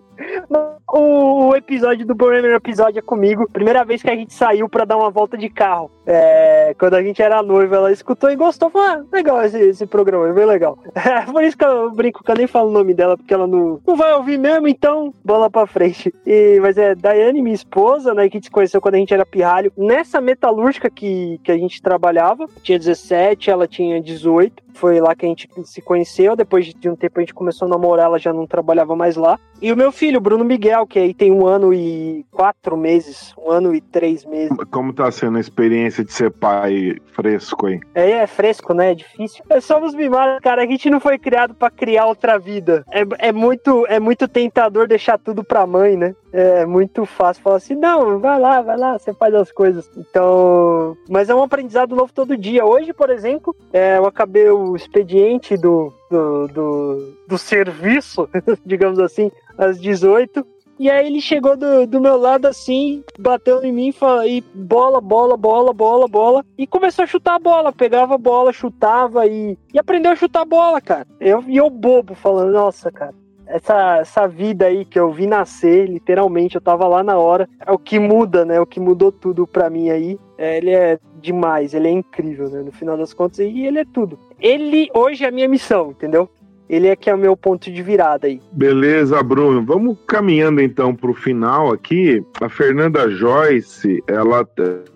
[0.92, 3.48] O, episódio do primeiro episódio é comigo.
[3.52, 5.90] Primeira vez que a gente saiu para dar uma volta de carro.
[6.06, 8.70] É, quando a gente era noiva, ela escutou e gostou.
[8.70, 10.78] Falou: ah, legal esse, esse programa, é bem legal.
[11.04, 13.46] É, por isso que eu brinco que eu nem falo o nome dela, porque ela
[13.46, 16.14] não, não vai ouvir mesmo, então bola pra frente.
[16.26, 19.70] E, mas é Daiane, minha esposa, né, que se conheceu quando a gente era pirralho,
[19.76, 22.46] nessa metalúrgica que, que a gente trabalhava.
[22.62, 24.62] Tinha 17, ela tinha 18.
[24.74, 26.34] Foi lá que a gente se conheceu.
[26.34, 29.38] Depois de um tempo a gente começou a namorar, ela já não trabalhava mais lá.
[29.62, 33.50] E o meu filho, Bruno Miguel, que aí tem um ano e quatro meses, um
[33.50, 34.56] ano e três meses.
[34.70, 37.80] Como tá sendo a experiência de ser pai fresco, hein?
[37.94, 38.92] É, é fresco, né?
[38.92, 39.44] É difícil.
[39.48, 40.62] É, somos mimados, cara.
[40.62, 42.84] A gente não foi criado para criar outra vida.
[42.90, 46.14] É, é, muito, é muito tentador deixar tudo pra mãe, né?
[46.32, 49.88] É muito fácil falar assim, não, vai lá, vai lá, você faz as coisas.
[49.96, 52.64] Então, mas é um aprendizado novo todo dia.
[52.64, 58.28] Hoje, por exemplo, é, eu acabei o expediente do, do, do, do serviço,
[58.64, 60.46] digamos assim, às 18.
[60.78, 65.00] E aí ele chegou do, do meu lado assim, bateu em mim fala, e bola,
[65.00, 66.44] bola, bola, bola, bola.
[66.58, 67.72] E começou a chutar a bola.
[67.72, 71.06] Pegava a bola, chutava e, e aprendeu a chutar a bola, cara.
[71.20, 73.14] Eu, e eu bobo falando, nossa, cara.
[73.46, 77.48] Essa, essa vida aí que eu vi nascer, literalmente, eu tava lá na hora.
[77.64, 78.60] É o que muda, né?
[78.60, 80.18] O que mudou tudo pra mim aí.
[80.36, 82.62] É, ele é demais, ele é incrível, né?
[82.62, 84.18] No final das contas, e ele é tudo.
[84.38, 86.28] Ele hoje é a minha missão, entendeu?
[86.68, 88.40] Ele é que é o meu ponto de virada aí.
[88.52, 89.64] Beleza, Bruno.
[89.64, 92.24] Vamos caminhando então para o final aqui.
[92.40, 94.46] A Fernanda Joyce, ela,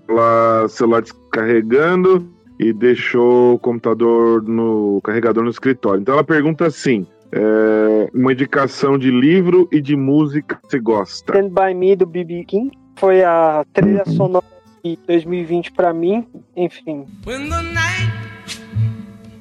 [0.08, 2.26] ela celular descarregando
[2.58, 6.00] e deixou o computador no carregador no escritório.
[6.00, 11.32] Então ela pergunta assim: é, uma indicação de livro e de música que você gosta?
[11.38, 16.26] Stand by Me do BB King foi a trilha sonora de 2020 para mim.
[16.56, 17.06] Enfim.
[17.24, 18.12] When the night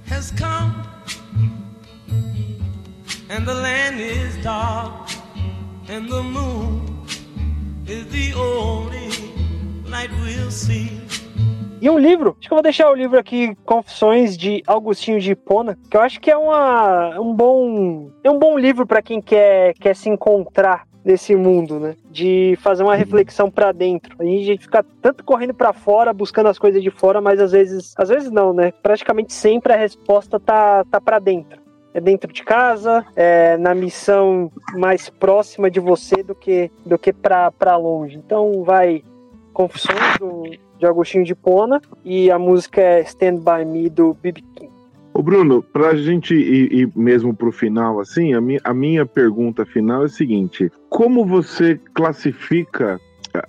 [0.10, 0.74] has come
[3.30, 5.10] and the land is dark,
[5.90, 7.06] and the moon
[7.86, 9.10] is the only
[9.90, 10.98] light we'll see.
[11.80, 15.32] E um livro, acho que eu vou deixar o livro aqui, Confissões de Augustinho de
[15.32, 19.22] Hipona, que eu acho que é uma, um bom é um bom livro para quem
[19.22, 21.96] quer, quer se encontrar nesse mundo, né?
[22.12, 24.14] De fazer uma reflexão para dentro.
[24.20, 27.94] A gente fica tanto correndo para fora, buscando as coisas de fora, mas às vezes,
[27.98, 28.74] às vezes não, né?
[28.84, 31.62] Praticamente sempre a resposta tá, tá para dentro.
[31.94, 37.12] É dentro de casa, é na missão mais próxima de você do que do que
[37.14, 38.18] para longe.
[38.18, 39.02] Então vai
[39.58, 40.44] Confissões do,
[40.78, 44.44] de Agostinho de Pona e a música é Stand By Me do B.B.
[44.54, 44.67] King.
[45.18, 48.72] Ô Bruno, para a gente ir, ir mesmo para o final, assim, a minha, a
[48.72, 53.00] minha pergunta final é a seguinte: como você classifica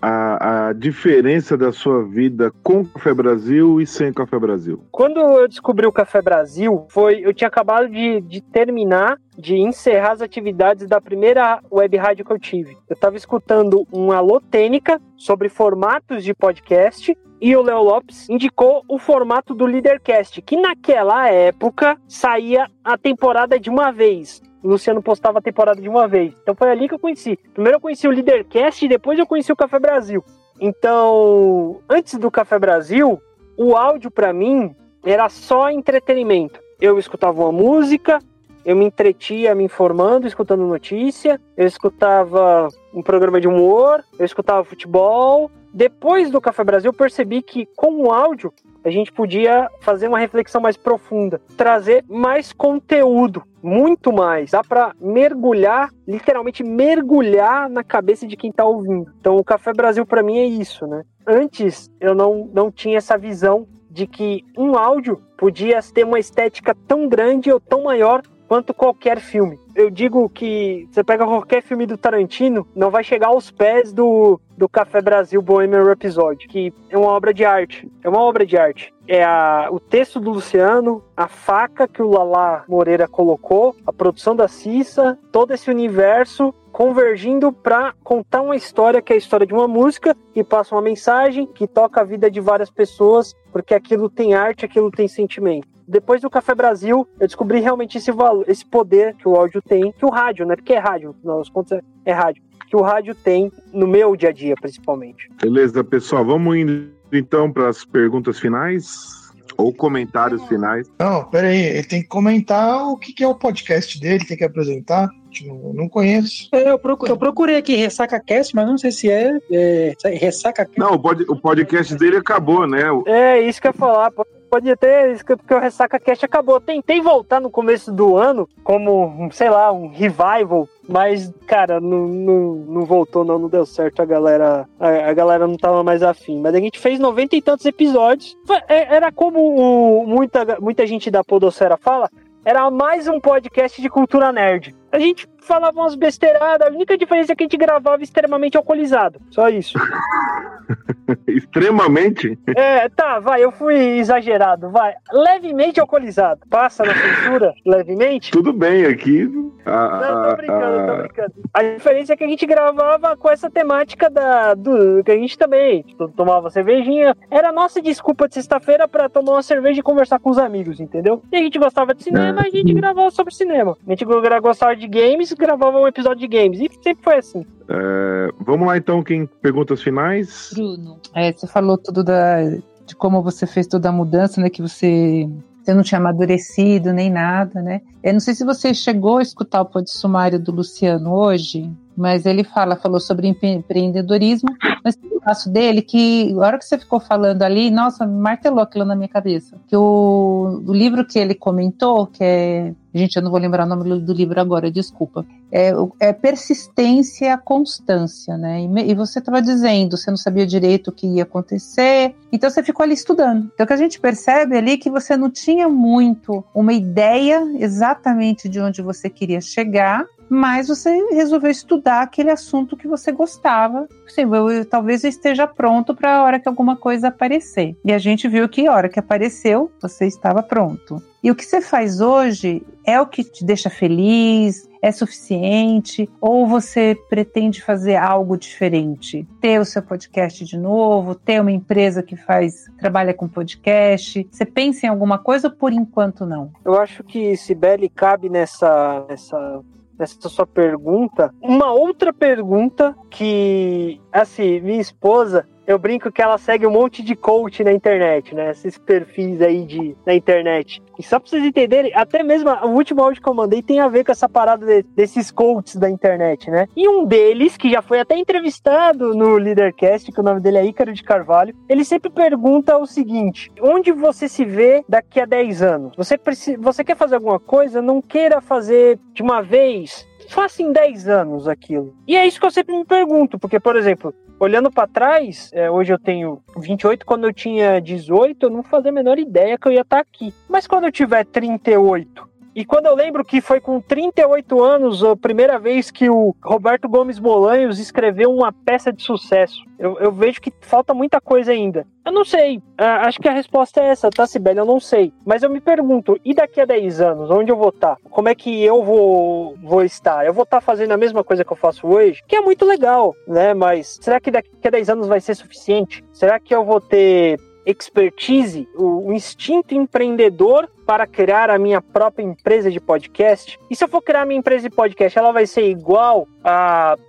[0.01, 4.83] a, a, diferença da sua vida com Café Brasil e sem Café Brasil?
[4.91, 10.13] Quando eu descobri o Café Brasil, foi eu tinha acabado de, de terminar de encerrar
[10.13, 12.79] as atividades da primeira web rádio que eu tive.
[12.89, 18.85] Eu estava escutando um Alô Tênica sobre formatos de podcast e o Léo Lopes indicou
[18.89, 24.43] o formato do Leadercast, que naquela época saía a temporada de uma vez.
[24.63, 26.35] O Luciano postava a temporada de uma vez.
[26.43, 27.39] Então foi ali que eu conheci.
[27.55, 30.25] Primeiro eu conheci o Leadercast e depois eu conheci o Café Brasil.
[30.61, 33.21] Então, antes do Café Brasil,
[33.57, 34.75] o áudio para mim
[35.05, 36.61] era só entretenimento.
[36.81, 38.19] Eu escutava uma música,
[38.65, 44.65] eu me entretia me informando, escutando notícia, eu escutava um programa de humor, eu escutava
[44.65, 45.51] futebol.
[45.79, 48.53] Depois do Café Brasil, eu percebi que com o áudio
[48.83, 54.51] a gente podia fazer uma reflexão mais profunda, trazer mais conteúdo, muito mais.
[54.51, 59.13] Dá para mergulhar, literalmente mergulhar na cabeça de quem está ouvindo.
[59.21, 61.05] Então, o Café Brasil para mim é isso, né?
[61.25, 66.75] Antes eu não, não tinha essa visão de que um áudio podia ter uma estética
[66.89, 69.61] tão grande ou tão maior quanto qualquer filme.
[69.75, 74.41] Eu digo que você pega qualquer filme do Tarantino, não vai chegar aos pés do,
[74.57, 77.89] do Café Brasil Bohemian Rhapsody, que é uma obra de arte.
[78.03, 78.93] É uma obra de arte.
[79.07, 84.35] É a, o texto do Luciano, a faca que o Lala Moreira colocou, a produção
[84.35, 89.53] da Cissa, todo esse universo convergindo para contar uma história que é a história de
[89.53, 94.09] uma música que passa uma mensagem que toca a vida de várias pessoas, porque aquilo
[94.09, 98.65] tem arte, aquilo tem sentimento depois do Café Brasil, eu descobri realmente esse valor, esse
[98.65, 100.55] poder que o áudio tem, que o rádio, né?
[100.55, 104.29] Porque é rádio, afinal das contas é rádio, que o rádio tem no meu dia
[104.29, 105.31] a dia, principalmente.
[105.41, 109.17] Beleza, pessoal, vamos indo então para as perguntas finais.
[109.57, 110.89] Ou comentários finais.
[111.01, 115.09] Não, peraí, ele tem que comentar o que, é o podcast dele, tem que apresentar.
[115.45, 116.49] Não, não conheço.
[116.53, 120.65] É, eu, procurei, eu procurei aqui Ressaca Cast, mas não sei se é, é Ressaca
[120.65, 120.79] Cast.
[120.79, 122.85] Não, o, pod, o podcast dele acabou, né?
[123.07, 124.13] É, isso que eu ia falar.
[124.51, 126.61] Pode ter, porque o Ressaca Cast acabou.
[126.61, 132.55] Tentei voltar no começo do ano, como, sei lá, um revival, mas, cara, não, não,
[132.55, 134.01] não voltou, não, não deu certo.
[134.01, 136.41] A galera, a, a, galera não tava mais afim.
[136.41, 138.37] Mas a gente fez noventa e tantos episódios.
[138.69, 142.11] É, era como o, muita, muita gente da Podosfera fala,
[142.45, 144.75] era mais um podcast de cultura nerd.
[144.91, 149.21] A gente falava umas besteiradas, a única diferença é que a gente gravava extremamente alcoolizado.
[149.31, 149.79] Só isso.
[151.27, 152.39] extremamente?
[152.57, 154.95] É, tá, vai, eu fui exagerado, vai.
[155.13, 156.41] Levemente alcoolizado.
[156.49, 158.31] Passa na censura, levemente?
[158.31, 159.29] Tudo bem aqui.
[159.65, 161.33] Ah, Não, tô brincando, tô brincando.
[161.53, 165.37] A diferença é que a gente gravava com essa temática da, do que a gente
[165.37, 167.17] também tipo, tomava cervejinha.
[167.31, 170.81] Era a nossa desculpa de sexta-feira para tomar uma cerveja e conversar com os amigos,
[170.81, 171.23] entendeu?
[171.31, 173.77] E a gente gostava de cinema, a gente gravava sobre cinema.
[173.87, 176.61] A gente gostava de games, gravava um episódio de games.
[176.61, 177.47] E sempre foi assim.
[177.69, 180.51] É, vamos lá então, quem perguntas finais?
[180.55, 182.43] Bruno, é, você falou tudo da,
[182.87, 184.49] de como você fez toda a mudança, né?
[184.49, 185.29] Que você,
[185.63, 187.83] você não tinha amadurecido nem nada, né?
[188.03, 192.25] Eu não sei se você chegou a escutar o pod sumário do Luciano hoje, mas
[192.25, 194.49] ele fala, falou sobre empreendedorismo,
[194.85, 198.85] mas um passo dele que, a hora que você ficou falando ali, nossa, martelou aquilo
[198.85, 199.57] na minha cabeça.
[199.67, 203.69] Que o, o livro que ele comentou, que é Gente, eu não vou lembrar o
[203.69, 205.25] nome do livro agora, desculpa.
[205.53, 208.63] É, é persistência, constância, né?
[208.63, 212.63] E, e você estava dizendo, você não sabia direito o que ia acontecer, então você
[212.63, 213.51] ficou ali estudando.
[213.55, 217.41] Então o que a gente percebe ali é que você não tinha muito uma ideia
[217.59, 223.89] exatamente de onde você queria chegar, mas você resolveu estudar aquele assunto que você gostava.
[224.07, 227.77] Assim, eu, eu, talvez eu esteja pronto para a hora que alguma coisa aparecer.
[227.85, 231.03] E a gente viu que a hora que apareceu, você estava pronto.
[231.23, 236.47] E o que você faz hoje é o que te deixa feliz, é suficiente ou
[236.47, 239.27] você pretende fazer algo diferente?
[239.41, 244.27] Ter o seu podcast de novo, ter uma empresa que faz trabalha com podcast?
[244.31, 246.53] Você pensa em alguma coisa ou por enquanto não?
[246.65, 249.61] Eu acho que Sibeli cabe nessa nessa
[249.99, 256.67] nessa sua pergunta, uma outra pergunta que, assim, minha esposa, eu brinco que ela segue
[256.67, 258.51] um monte de coach na internet, né?
[258.53, 260.83] Esses perfis aí de, na internet.
[260.99, 263.87] E só pra vocês entenderem, até mesmo o último áudio que eu mandei tem a
[263.87, 266.67] ver com essa parada de, desses coaches da internet, né?
[266.75, 270.65] E um deles, que já foi até entrevistado no Leadercast, que o nome dele é
[270.65, 275.63] Ícaro de Carvalho, ele sempre pergunta o seguinte: onde você se vê daqui a 10
[275.63, 275.93] anos?
[275.99, 276.19] Você,
[276.59, 277.83] você quer fazer alguma coisa?
[277.83, 281.95] Não queira fazer de uma vez faça em 10 anos aquilo.
[282.07, 285.71] E é isso que eu sempre me pergunto, porque, por exemplo, olhando para trás, é,
[285.71, 289.69] hoje eu tenho 28, quando eu tinha 18, eu não fazia a menor ideia que
[289.69, 290.33] eu ia estar tá aqui.
[290.49, 292.28] Mas quando eu tiver 38,
[292.59, 296.89] e quando eu lembro que foi com 38 anos a primeira vez que o Roberto
[296.89, 301.87] Gomes Bolanhos escreveu uma peça de sucesso, eu, eu vejo que falta muita coisa ainda.
[302.05, 302.57] Eu não sei.
[302.57, 304.59] Uh, acho que a resposta é essa, tá, Sibeli?
[304.59, 305.13] Eu não sei.
[305.25, 307.95] Mas eu me pergunto, e daqui a 10 anos, onde eu vou estar?
[307.95, 308.01] Tá?
[308.11, 310.27] Como é que eu vou, vou estar?
[310.27, 312.25] Eu vou estar tá fazendo a mesma coisa que eu faço hoje?
[312.27, 313.55] Que é muito legal, né?
[313.55, 316.03] Mas será que daqui a 10 anos vai ser suficiente?
[316.13, 317.39] Será que eu vou ter
[317.69, 323.61] expertise, o, instinto empreendedor para criar a minha própria empresa de podcast?
[323.71, 326.27] E se eu for criar a minha empresa de podcast, ela vai ser igual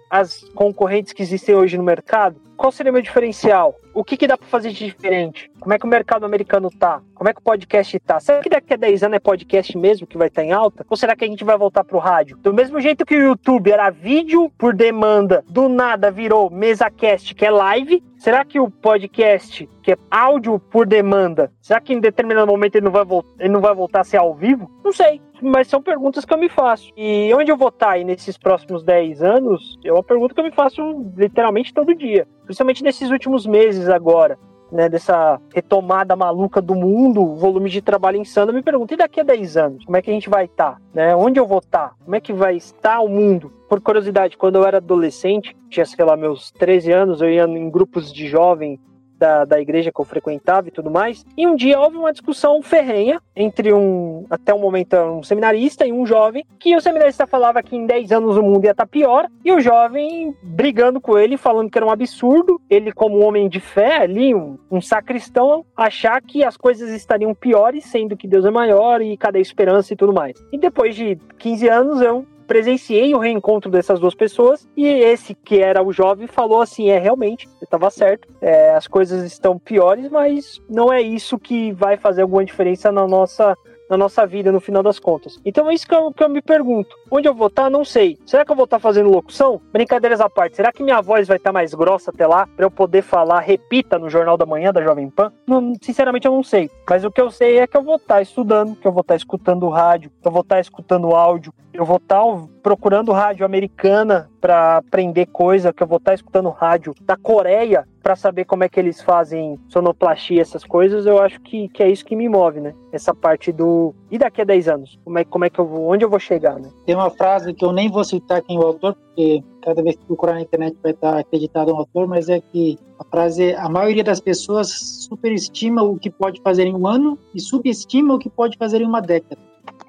[0.10, 2.42] às concorrentes que existem hoje no mercado?
[2.58, 3.74] Qual seria o meu diferencial?
[4.00, 5.52] O que, que dá para fazer de diferente?
[5.60, 7.02] Como é que o mercado americano tá?
[7.14, 8.18] Como é que o podcast tá?
[8.18, 10.86] Será que daqui a 10 anos é podcast mesmo que vai estar tá em alta?
[10.90, 12.38] Ou será que a gente vai voltar pro rádio?
[12.38, 17.36] Do mesmo jeito que o YouTube era vídeo por demanda, do nada virou mesa cast,
[17.36, 22.00] que é live, será que o podcast, que é áudio por demanda, será que em
[22.00, 23.04] determinado momento ele não vai,
[23.38, 24.72] ele não vai voltar a ser ao vivo?
[24.82, 26.92] Não sei mas são perguntas que eu me faço.
[26.96, 30.46] E onde eu vou estar aí nesses próximos 10 anos, é uma pergunta que eu
[30.46, 32.28] me faço literalmente todo dia.
[32.46, 34.38] Principalmente nesses últimos meses agora.
[34.72, 39.20] Né, dessa retomada maluca do mundo, volume de trabalho insano, eu me pergunto, e daqui
[39.20, 40.80] a 10 anos, como é que a gente vai estar?
[40.94, 41.16] Né?
[41.16, 41.96] Onde eu vou estar?
[42.04, 43.52] Como é que vai estar o mundo?
[43.68, 47.68] Por curiosidade, quando eu era adolescente, tinha, sei lá, meus 13 anos, eu ia em
[47.68, 48.80] grupos de jovem
[49.20, 51.26] da, da igreja que eu frequentava e tudo mais.
[51.38, 55.92] E um dia houve uma discussão ferrenha entre um, até um momento, um seminarista e
[55.92, 58.90] um jovem, que o seminarista falava que em 10 anos o mundo ia estar tá
[58.90, 63.26] pior, e o jovem brigando com ele, falando que era um absurdo, ele, como um
[63.26, 68.28] homem de fé ali, um, um sacristão, achar que as coisas estariam piores, sendo que
[68.28, 70.34] Deus é maior e cadê a esperança e tudo mais.
[70.52, 75.60] E depois de 15 anos eu presenciei o reencontro dessas duas pessoas e esse que
[75.60, 80.60] era o jovem falou assim: é realmente, estava certo, é, as coisas estão piores, mas
[80.68, 83.56] não é isso que vai fazer alguma diferença na nossa
[83.90, 85.40] na nossa vida no final das contas.
[85.44, 86.96] Então é isso que eu, que eu me pergunto.
[87.10, 87.70] Onde eu vou estar, tá?
[87.70, 88.18] não sei.
[88.26, 89.60] Será que eu vou estar tá fazendo locução?
[89.74, 92.66] Brincadeiras à parte, será que minha voz vai estar tá mais grossa até lá para
[92.66, 95.32] eu poder falar, repita no Jornal da Manhã da Jovem Pan?
[95.48, 96.70] Não, sinceramente eu não sei.
[96.88, 99.16] Mas o que eu sei é que eu vou estar estudando, que eu vou estar
[99.16, 102.22] escutando rádio, que eu vou estar escutando áudio, eu vou estar
[102.62, 108.16] procurando rádio americana para aprender coisa, que eu vou estar escutando rádio da Coreia para
[108.16, 112.04] saber como é que eles fazem sonoplastia, essas coisas, eu acho que, que é isso
[112.04, 112.74] que me move, né?
[112.92, 113.94] Essa parte do.
[114.10, 115.00] E daqui a 10 anos?
[115.06, 115.92] Como é, como é que eu vou.
[115.92, 116.72] Onde eu vou chegar, né?
[116.88, 119.96] Tem uma frase que eu nem vou citar quem é o autor, porque cada vez
[119.96, 123.56] que procurar na internet vai estar acreditado um autor, mas é que a frase é:
[123.56, 124.72] a maioria das pessoas
[125.08, 128.88] superestima o que pode fazer em um ano e subestima o que pode fazer em
[128.88, 129.40] uma década.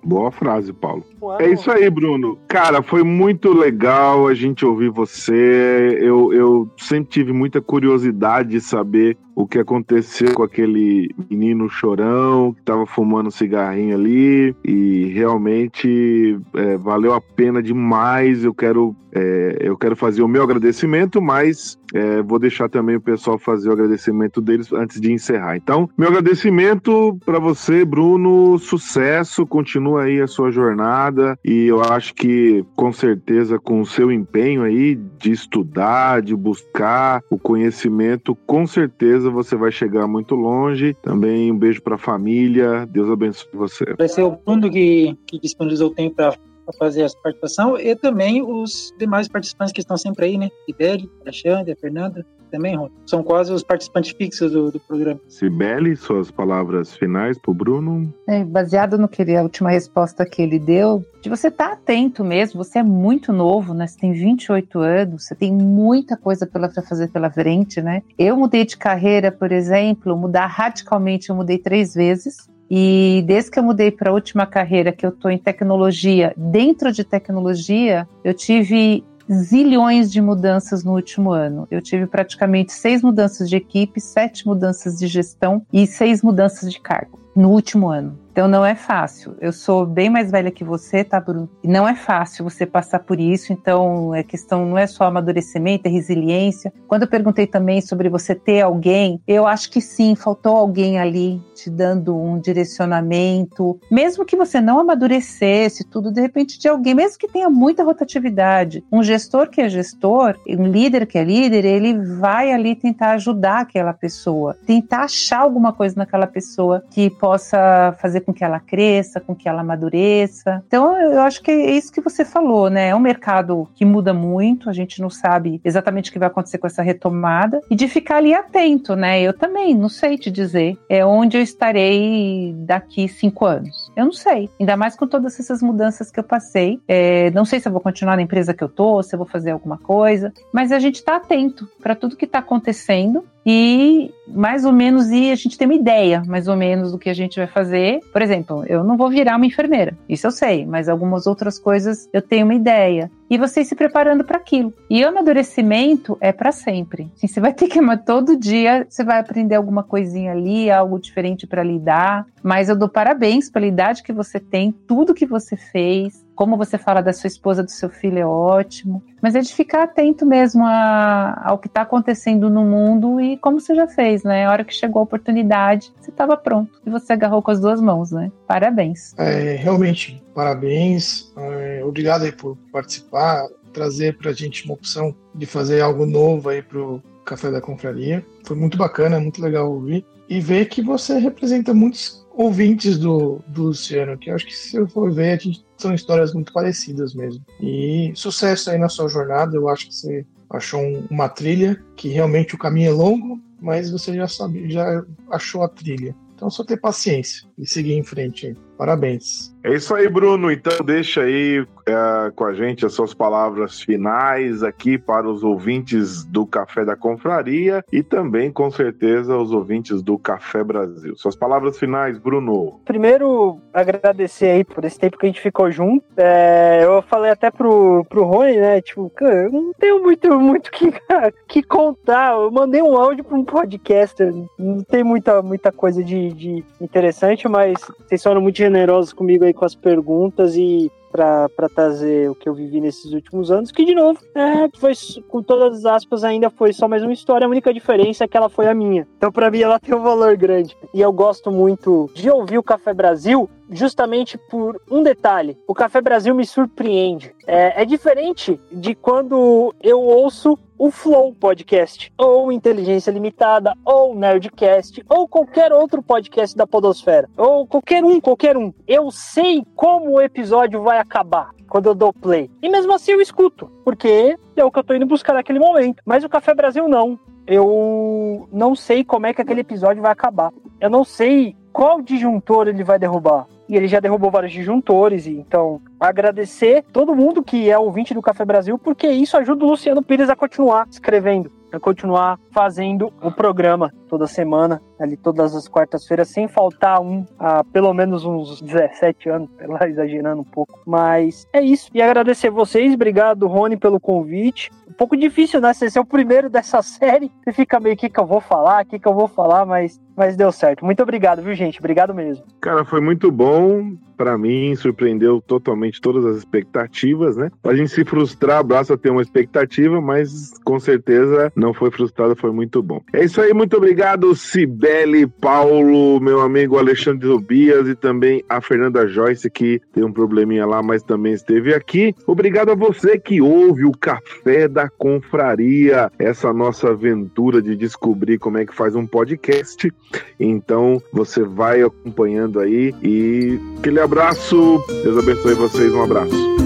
[0.03, 1.05] Boa frase, Paulo.
[1.21, 1.41] Uau.
[1.41, 2.39] É isso aí, Bruno.
[2.49, 5.99] Cara, foi muito legal a gente ouvir você.
[6.01, 12.53] Eu, eu sempre tive muita curiosidade de saber o que aconteceu com aquele menino chorão
[12.53, 18.45] que estava fumando cigarrinho ali e realmente é, valeu a pena demais.
[18.45, 23.01] Eu quero, é, eu quero fazer o meu agradecimento, mas é, vou deixar também o
[23.01, 25.57] pessoal fazer o agradecimento deles antes de encerrar.
[25.57, 28.59] Então, meu agradecimento para você, Bruno.
[28.59, 34.13] Sucesso, continua aí a sua jornada e eu acho que com certeza com o seu
[34.13, 40.95] empenho aí de estudar, de buscar o conhecimento, com certeza você vai chegar muito longe.
[41.03, 42.87] Também um beijo para a família.
[42.87, 43.85] Deus abençoe você.
[43.97, 46.37] Vai ser o Bruno que, que disponibilizou o tempo para
[46.79, 50.49] fazer essa participação e também os demais participantes que estão sempre aí, né?
[50.69, 52.93] Iberi, a Xande, a Fernanda, também, Rony.
[53.07, 55.21] São quase os participantes fixos do, do programa.
[55.29, 58.13] Sibeli, suas palavras finais para o Bruno?
[58.29, 61.73] É, baseado no que ele, a última resposta que ele deu, de você estar tá
[61.75, 63.87] atento mesmo, você é muito novo, né?
[63.87, 68.03] Você tem 28 anos, você tem muita coisa para fazer pela frente, né?
[68.19, 72.49] Eu mudei de carreira, por exemplo, mudar radicalmente, eu mudei três vezes.
[72.71, 76.93] E desde que eu mudei para a última carreira, que eu estou em tecnologia, dentro
[76.93, 81.67] de tecnologia, eu tive zilhões de mudanças no último ano.
[81.71, 86.81] Eu tive praticamente seis mudanças de equipe, sete mudanças de gestão e seis mudanças de
[86.81, 88.19] cargo no último ano.
[88.33, 89.37] Então não é fácil.
[89.41, 91.49] Eu sou bem mais velha que você, tá, Bruno?
[91.63, 93.53] E não é fácil você passar por isso.
[93.53, 96.73] Então é questão não é só amadurecimento, é resiliência.
[96.87, 101.41] Quando eu perguntei também sobre você ter alguém, eu acho que sim, faltou alguém ali
[101.55, 107.19] te dando um direcionamento, mesmo que você não amadurecesse tudo, de repente de alguém, mesmo
[107.19, 111.99] que tenha muita rotatividade, um gestor que é gestor, um líder que é líder, ele
[112.17, 118.20] vai ali tentar ajudar aquela pessoa, tentar achar alguma coisa naquela pessoa que possa fazer
[118.21, 120.63] com que ela cresça, com que ela amadureça.
[120.67, 122.89] Então, eu acho que é isso que você falou, né?
[122.89, 126.59] É um mercado que muda muito, a gente não sabe exatamente o que vai acontecer
[126.59, 129.21] com essa retomada e de ficar ali atento, né?
[129.21, 133.90] Eu também não sei te dizer é onde eu estarei daqui cinco anos.
[133.97, 134.49] Eu não sei.
[134.59, 136.81] Ainda mais com todas essas mudanças que eu passei.
[136.87, 139.27] É, não sei se eu vou continuar na empresa que eu tô, se eu vou
[139.27, 144.65] fazer alguma coisa, mas a gente está atento para tudo que está acontecendo e mais
[144.65, 147.39] ou menos e a gente tem uma ideia mais ou menos do que a gente
[147.39, 148.01] vai fazer.
[148.13, 152.09] Por exemplo, eu não vou virar uma enfermeira, isso eu sei, mas algumas outras coisas
[152.13, 153.11] eu tenho uma ideia.
[153.31, 154.75] E você se preparando para aquilo.
[154.91, 157.09] E amadurecimento é para sempre.
[157.15, 161.47] Assim, você vai ter que todo dia, você vai aprender alguma coisinha ali, algo diferente
[161.47, 162.27] para lidar.
[162.43, 166.79] Mas eu dou parabéns pela idade que você tem, tudo que você fez, como você
[166.79, 169.03] fala da sua esposa, do seu filho é ótimo.
[169.21, 173.61] Mas é de ficar atento mesmo a, ao que está acontecendo no mundo e como
[173.61, 174.47] você já fez, né?
[174.47, 177.79] A hora que chegou a oportunidade, você estava pronto e você agarrou com as duas
[177.79, 178.33] mãos, né?
[178.47, 179.13] Parabéns.
[179.19, 181.31] É, realmente, parabéns.
[181.37, 186.49] É, obrigado aí por participar, trazer para a gente uma opção de fazer algo novo
[186.49, 188.25] aí para o Café da Confraria.
[188.47, 190.07] Foi muito bacana, muito legal ouvir.
[190.27, 194.89] E ver que você representa muitos ouvintes do, do Luciano, que acho que se eu
[194.89, 197.45] for ver, a gente, são histórias muito parecidas mesmo.
[197.61, 202.09] E sucesso aí na sua jornada, eu acho que você achou um, uma trilha, que
[202.09, 206.15] realmente o caminho é longo, mas você já sabe, já achou a trilha.
[206.35, 208.57] Então só ter paciência e seguir em frente.
[208.81, 209.55] Parabéns.
[209.63, 210.51] É isso aí, Bruno.
[210.51, 216.25] Então deixa aí é, com a gente as suas palavras finais aqui para os ouvintes
[216.25, 221.15] do Café da Confraria e também, com certeza, os ouvintes do Café Brasil.
[221.17, 222.81] Suas palavras finais, Bruno.
[222.87, 226.05] Primeiro, agradecer aí por esse tempo que a gente ficou junto.
[226.17, 228.81] É, eu falei até pro, pro Rony, né?
[228.81, 230.91] Tipo, cara, eu não tenho muito muito que,
[231.47, 232.33] que contar.
[232.33, 234.33] Eu mandei um áudio para um podcaster.
[234.59, 239.53] Não tem muita, muita coisa de, de interessante, mas vocês foram muito generosos comigo aí
[239.53, 243.95] com as perguntas e para trazer o que eu vivi nesses últimos anos, que de
[243.95, 244.93] novo, é, foi
[245.29, 248.37] com todas as aspas ainda foi só mais uma história, a única diferença é que
[248.37, 249.07] ela foi a minha.
[249.17, 250.77] Então para mim ela tem um valor grande.
[250.95, 255.57] E eu gosto muito de ouvir o Café Brasil justamente por um detalhe.
[255.67, 257.35] O Café Brasil me surpreende.
[257.47, 265.05] É, é diferente de quando eu ouço o Flow Podcast, ou Inteligência Limitada, ou Nerdcast,
[265.11, 268.73] ou qualquer outro podcast da Podosfera, ou qualquer um, qualquer um.
[268.89, 272.51] Eu sei como o episódio vai acabar quando eu dou play.
[272.63, 276.03] E mesmo assim eu escuto, porque é o que eu tô indo buscar naquele momento.
[276.05, 277.19] Mas o Café Brasil não.
[277.47, 280.53] Eu não sei como é que aquele episódio vai acabar.
[280.81, 283.47] Eu não sei qual disjuntor ele vai derrubar.
[283.69, 288.45] E ele já derrubou vários disjuntores, então agradecer todo mundo que é ouvinte do Café
[288.45, 293.93] Brasil, porque isso ajuda o Luciano Pires a continuar escrevendo, a continuar fazendo o programa
[294.11, 299.49] toda semana, ali todas as quartas-feiras, sem faltar um, há pelo menos uns 17 anos,
[299.67, 300.81] lá exagerando um pouco.
[300.85, 301.89] Mas é isso.
[301.95, 304.71] E agradecer vocês, obrigado, Rony, pelo convite.
[304.89, 305.73] Um pouco difícil, né?
[305.73, 308.85] Você ser o primeiro dessa série, você fica meio, o que, que eu vou falar,
[308.85, 310.85] o que, que eu vou falar, mas, mas deu certo.
[310.85, 311.79] Muito obrigado, viu, gente?
[311.79, 312.45] Obrigado mesmo.
[312.61, 317.51] Cara, foi muito bom para mim, surpreendeu totalmente todas as expectativas, né?
[317.65, 322.53] A gente se frustrar, basta ter uma expectativa, mas com certeza não foi frustrado, foi
[322.53, 323.01] muito bom.
[323.15, 324.00] É isso aí, muito obrigado,
[324.35, 330.65] Cibele, Paulo, meu amigo Alexandre Tobias e também a Fernanda Joyce, que tem um probleminha
[330.65, 332.15] lá, mas também esteve aqui.
[332.27, 338.59] Obrigado a você que ouve o Café da Confraria, essa nossa aventura de descobrir como
[338.59, 339.93] é que faz um podcast.
[340.39, 344.83] Então, você vai acompanhando aí e aquele abraço.
[345.03, 345.93] Deus abençoe vocês.
[345.93, 346.60] Um abraço.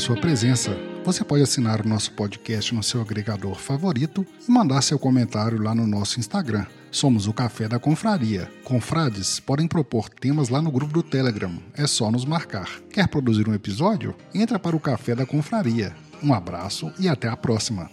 [0.00, 0.74] Sua presença.
[1.04, 5.74] Você pode assinar o nosso podcast no seu agregador favorito e mandar seu comentário lá
[5.74, 6.64] no nosso Instagram.
[6.90, 8.50] Somos o Café da Confraria.
[8.64, 11.52] Confrades podem propor temas lá no grupo do Telegram.
[11.74, 12.80] É só nos marcar.
[12.90, 14.16] Quer produzir um episódio?
[14.34, 15.94] Entra para o Café da Confraria.
[16.22, 17.90] Um abraço e até a próxima.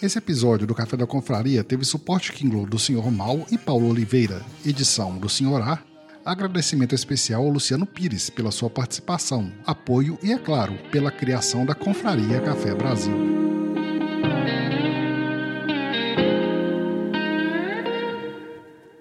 [0.00, 3.10] Esse episódio do Café da Confraria teve suporte Kindle do Sr.
[3.10, 5.62] Mal e Paulo Oliveira, edição do Sr.
[5.62, 5.78] A,
[6.26, 11.72] Agradecimento especial ao Luciano Pires pela sua participação, apoio e, é claro, pela criação da
[11.72, 13.14] Confraria Café Brasil.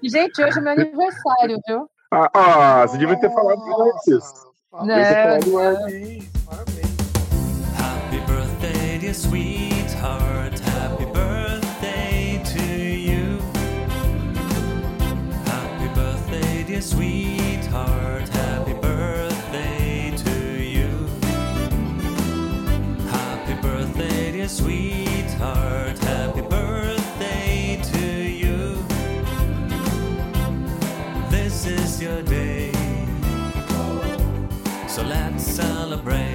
[0.04, 1.90] Gente, hoje é meu aniversário, viu?
[2.14, 4.24] Ah, ah, você devia ter falado antes.
[4.72, 5.58] Não, não.
[5.58, 6.30] antes.
[7.80, 9.75] Happy birthday, dear
[16.76, 18.28] dear sweetheart.
[18.28, 21.08] Happy birthday to you.
[23.08, 25.98] Happy birthday, dear sweetheart.
[26.00, 28.08] Happy birthday to
[28.42, 28.86] you.
[31.30, 32.74] This is your day.
[34.90, 36.35] So let's celebrate.